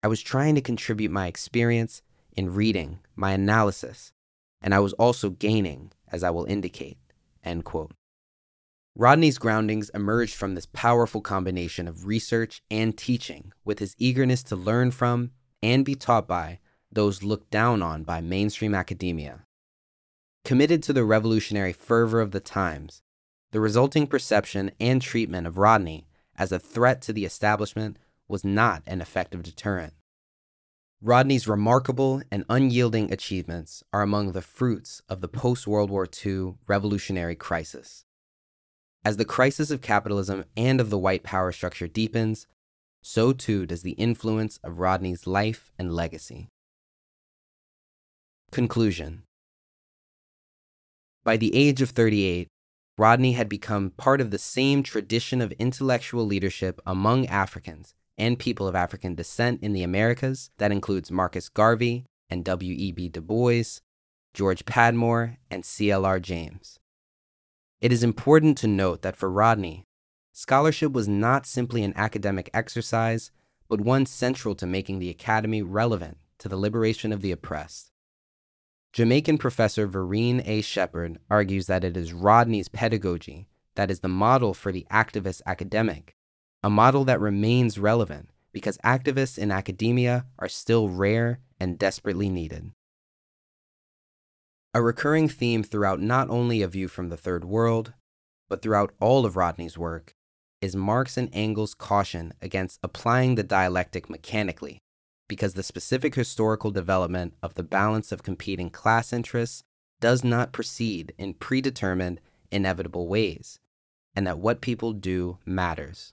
I 0.00 0.06
was 0.06 0.22
trying 0.22 0.54
to 0.54 0.60
contribute 0.60 1.10
my 1.10 1.26
experience 1.26 2.02
in 2.36 2.54
reading, 2.54 3.00
my 3.16 3.32
analysis, 3.32 4.11
and 4.62 4.74
I 4.74 4.80
was 4.80 4.92
also 4.94 5.30
gaining, 5.30 5.92
as 6.10 6.22
I 6.22 6.30
will 6.30 6.44
indicate. 6.44 6.98
End 7.44 7.64
quote. 7.64 7.92
Rodney's 8.94 9.38
groundings 9.38 9.90
emerged 9.94 10.34
from 10.34 10.54
this 10.54 10.66
powerful 10.66 11.22
combination 11.22 11.88
of 11.88 12.06
research 12.06 12.62
and 12.70 12.96
teaching, 12.96 13.52
with 13.64 13.78
his 13.78 13.94
eagerness 13.98 14.42
to 14.44 14.56
learn 14.56 14.90
from 14.90 15.30
and 15.62 15.84
be 15.84 15.94
taught 15.94 16.28
by 16.28 16.58
those 16.90 17.22
looked 17.22 17.50
down 17.50 17.82
on 17.82 18.02
by 18.02 18.20
mainstream 18.20 18.74
academia. 18.74 19.46
Committed 20.44 20.82
to 20.82 20.92
the 20.92 21.04
revolutionary 21.04 21.72
fervor 21.72 22.20
of 22.20 22.32
the 22.32 22.40
times, 22.40 23.02
the 23.52 23.60
resulting 23.60 24.06
perception 24.06 24.70
and 24.78 25.00
treatment 25.00 25.46
of 25.46 25.56
Rodney 25.56 26.06
as 26.36 26.52
a 26.52 26.58
threat 26.58 27.00
to 27.02 27.12
the 27.12 27.24
establishment 27.24 27.96
was 28.28 28.44
not 28.44 28.82
an 28.86 29.00
effective 29.00 29.42
deterrent. 29.42 29.94
Rodney's 31.04 31.48
remarkable 31.48 32.22
and 32.30 32.44
unyielding 32.48 33.12
achievements 33.12 33.82
are 33.92 34.02
among 34.02 34.30
the 34.30 34.40
fruits 34.40 35.02
of 35.08 35.20
the 35.20 35.26
post 35.26 35.66
World 35.66 35.90
War 35.90 36.06
II 36.24 36.54
revolutionary 36.68 37.34
crisis. 37.34 38.04
As 39.04 39.16
the 39.16 39.24
crisis 39.24 39.72
of 39.72 39.80
capitalism 39.80 40.44
and 40.56 40.80
of 40.80 40.90
the 40.90 40.98
white 40.98 41.24
power 41.24 41.50
structure 41.50 41.88
deepens, 41.88 42.46
so 43.02 43.32
too 43.32 43.66
does 43.66 43.82
the 43.82 43.92
influence 43.92 44.60
of 44.62 44.78
Rodney's 44.78 45.26
life 45.26 45.72
and 45.76 45.92
legacy. 45.92 46.46
Conclusion 48.52 49.24
By 51.24 51.36
the 51.36 51.52
age 51.52 51.82
of 51.82 51.90
38, 51.90 52.46
Rodney 52.96 53.32
had 53.32 53.48
become 53.48 53.90
part 53.90 54.20
of 54.20 54.30
the 54.30 54.38
same 54.38 54.84
tradition 54.84 55.40
of 55.40 55.50
intellectual 55.52 56.24
leadership 56.24 56.80
among 56.86 57.26
Africans 57.26 57.92
and 58.18 58.38
people 58.38 58.68
of 58.68 58.74
African 58.74 59.14
descent 59.14 59.62
in 59.62 59.72
the 59.72 59.82
Americas 59.82 60.50
that 60.58 60.72
includes 60.72 61.10
Marcus 61.10 61.48
Garvey 61.48 62.04
and 62.28 62.44
W.E.B. 62.44 63.08
Du 63.08 63.20
Bois, 63.20 63.80
George 64.34 64.64
Padmore, 64.64 65.36
and 65.50 65.64
C.L.R. 65.64 66.20
James. 66.20 66.78
It 67.80 67.92
is 67.92 68.02
important 68.02 68.56
to 68.58 68.66
note 68.66 69.02
that 69.02 69.16
for 69.16 69.30
Rodney, 69.30 69.84
scholarship 70.32 70.92
was 70.92 71.08
not 71.08 71.46
simply 71.46 71.82
an 71.82 71.92
academic 71.96 72.48
exercise, 72.54 73.30
but 73.68 73.80
one 73.80 74.06
central 74.06 74.54
to 74.54 74.66
making 74.66 74.98
the 74.98 75.10
academy 75.10 75.62
relevant 75.62 76.18
to 76.38 76.48
the 76.48 76.56
liberation 76.56 77.12
of 77.12 77.22
the 77.22 77.32
oppressed. 77.32 77.90
Jamaican 78.92 79.38
professor 79.38 79.86
Verene 79.86 80.42
A. 80.44 80.60
Shepherd 80.60 81.18
argues 81.30 81.66
that 81.66 81.82
it 81.82 81.96
is 81.96 82.12
Rodney's 82.12 82.68
pedagogy 82.68 83.46
that 83.74 83.90
is 83.90 84.00
the 84.00 84.08
model 84.08 84.52
for 84.52 84.70
the 84.70 84.86
activist 84.90 85.40
academic 85.46 86.14
a 86.62 86.70
model 86.70 87.04
that 87.04 87.20
remains 87.20 87.78
relevant 87.78 88.30
because 88.52 88.78
activists 88.78 89.38
in 89.38 89.50
academia 89.50 90.26
are 90.38 90.48
still 90.48 90.88
rare 90.88 91.40
and 91.58 91.78
desperately 91.78 92.28
needed. 92.28 92.70
A 94.74 94.80
recurring 94.80 95.28
theme 95.28 95.62
throughout 95.62 96.00
not 96.00 96.30
only 96.30 96.62
A 96.62 96.68
View 96.68 96.88
from 96.88 97.08
the 97.08 97.16
Third 97.16 97.44
World, 97.44 97.92
but 98.48 98.62
throughout 98.62 98.94
all 99.00 99.26
of 99.26 99.36
Rodney's 99.36 99.76
work, 99.76 100.14
is 100.60 100.76
Marx 100.76 101.16
and 101.16 101.28
Engels' 101.32 101.74
caution 101.74 102.32
against 102.40 102.78
applying 102.82 103.34
the 103.34 103.42
dialectic 103.42 104.08
mechanically, 104.08 104.78
because 105.28 105.54
the 105.54 105.62
specific 105.62 106.14
historical 106.14 106.70
development 106.70 107.34
of 107.42 107.54
the 107.54 107.62
balance 107.62 108.12
of 108.12 108.22
competing 108.22 108.70
class 108.70 109.12
interests 109.12 109.62
does 110.00 110.22
not 110.22 110.52
proceed 110.52 111.12
in 111.18 111.34
predetermined, 111.34 112.20
inevitable 112.50 113.08
ways, 113.08 113.58
and 114.14 114.26
that 114.26 114.38
what 114.38 114.60
people 114.60 114.92
do 114.92 115.38
matters. 115.44 116.12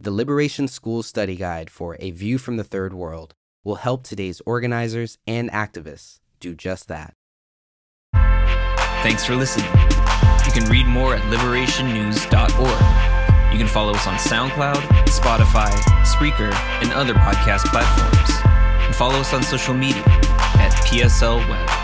The 0.00 0.12
Liberation 0.12 0.68
School 0.68 1.02
Study 1.02 1.34
Guide 1.34 1.70
for 1.70 1.96
A 1.98 2.12
View 2.12 2.38
from 2.38 2.56
the 2.56 2.62
Third 2.62 2.94
World 2.94 3.34
will 3.64 3.74
help 3.74 4.04
today's 4.04 4.40
organizers 4.46 5.18
and 5.26 5.50
activists 5.50 6.20
do 6.38 6.54
just 6.54 6.86
that. 6.86 7.14
Thanks 9.02 9.24
for 9.24 9.34
listening. 9.34 9.66
You 10.46 10.52
can 10.52 10.70
read 10.70 10.86
more 10.86 11.16
at 11.16 11.22
liberationnews.org. 11.22 13.52
You 13.52 13.58
can 13.58 13.66
follow 13.66 13.92
us 13.92 14.06
on 14.06 14.14
SoundCloud, 14.14 14.82
Spotify, 15.06 15.72
Spreaker, 16.04 16.54
and 16.80 16.92
other 16.92 17.14
podcast 17.14 17.64
platforms. 17.64 18.30
And 18.86 18.94
follow 18.94 19.18
us 19.18 19.34
on 19.34 19.42
social 19.42 19.74
media 19.74 20.04
at 20.06 20.70
PSL 20.86 21.38
Web. 21.48 21.77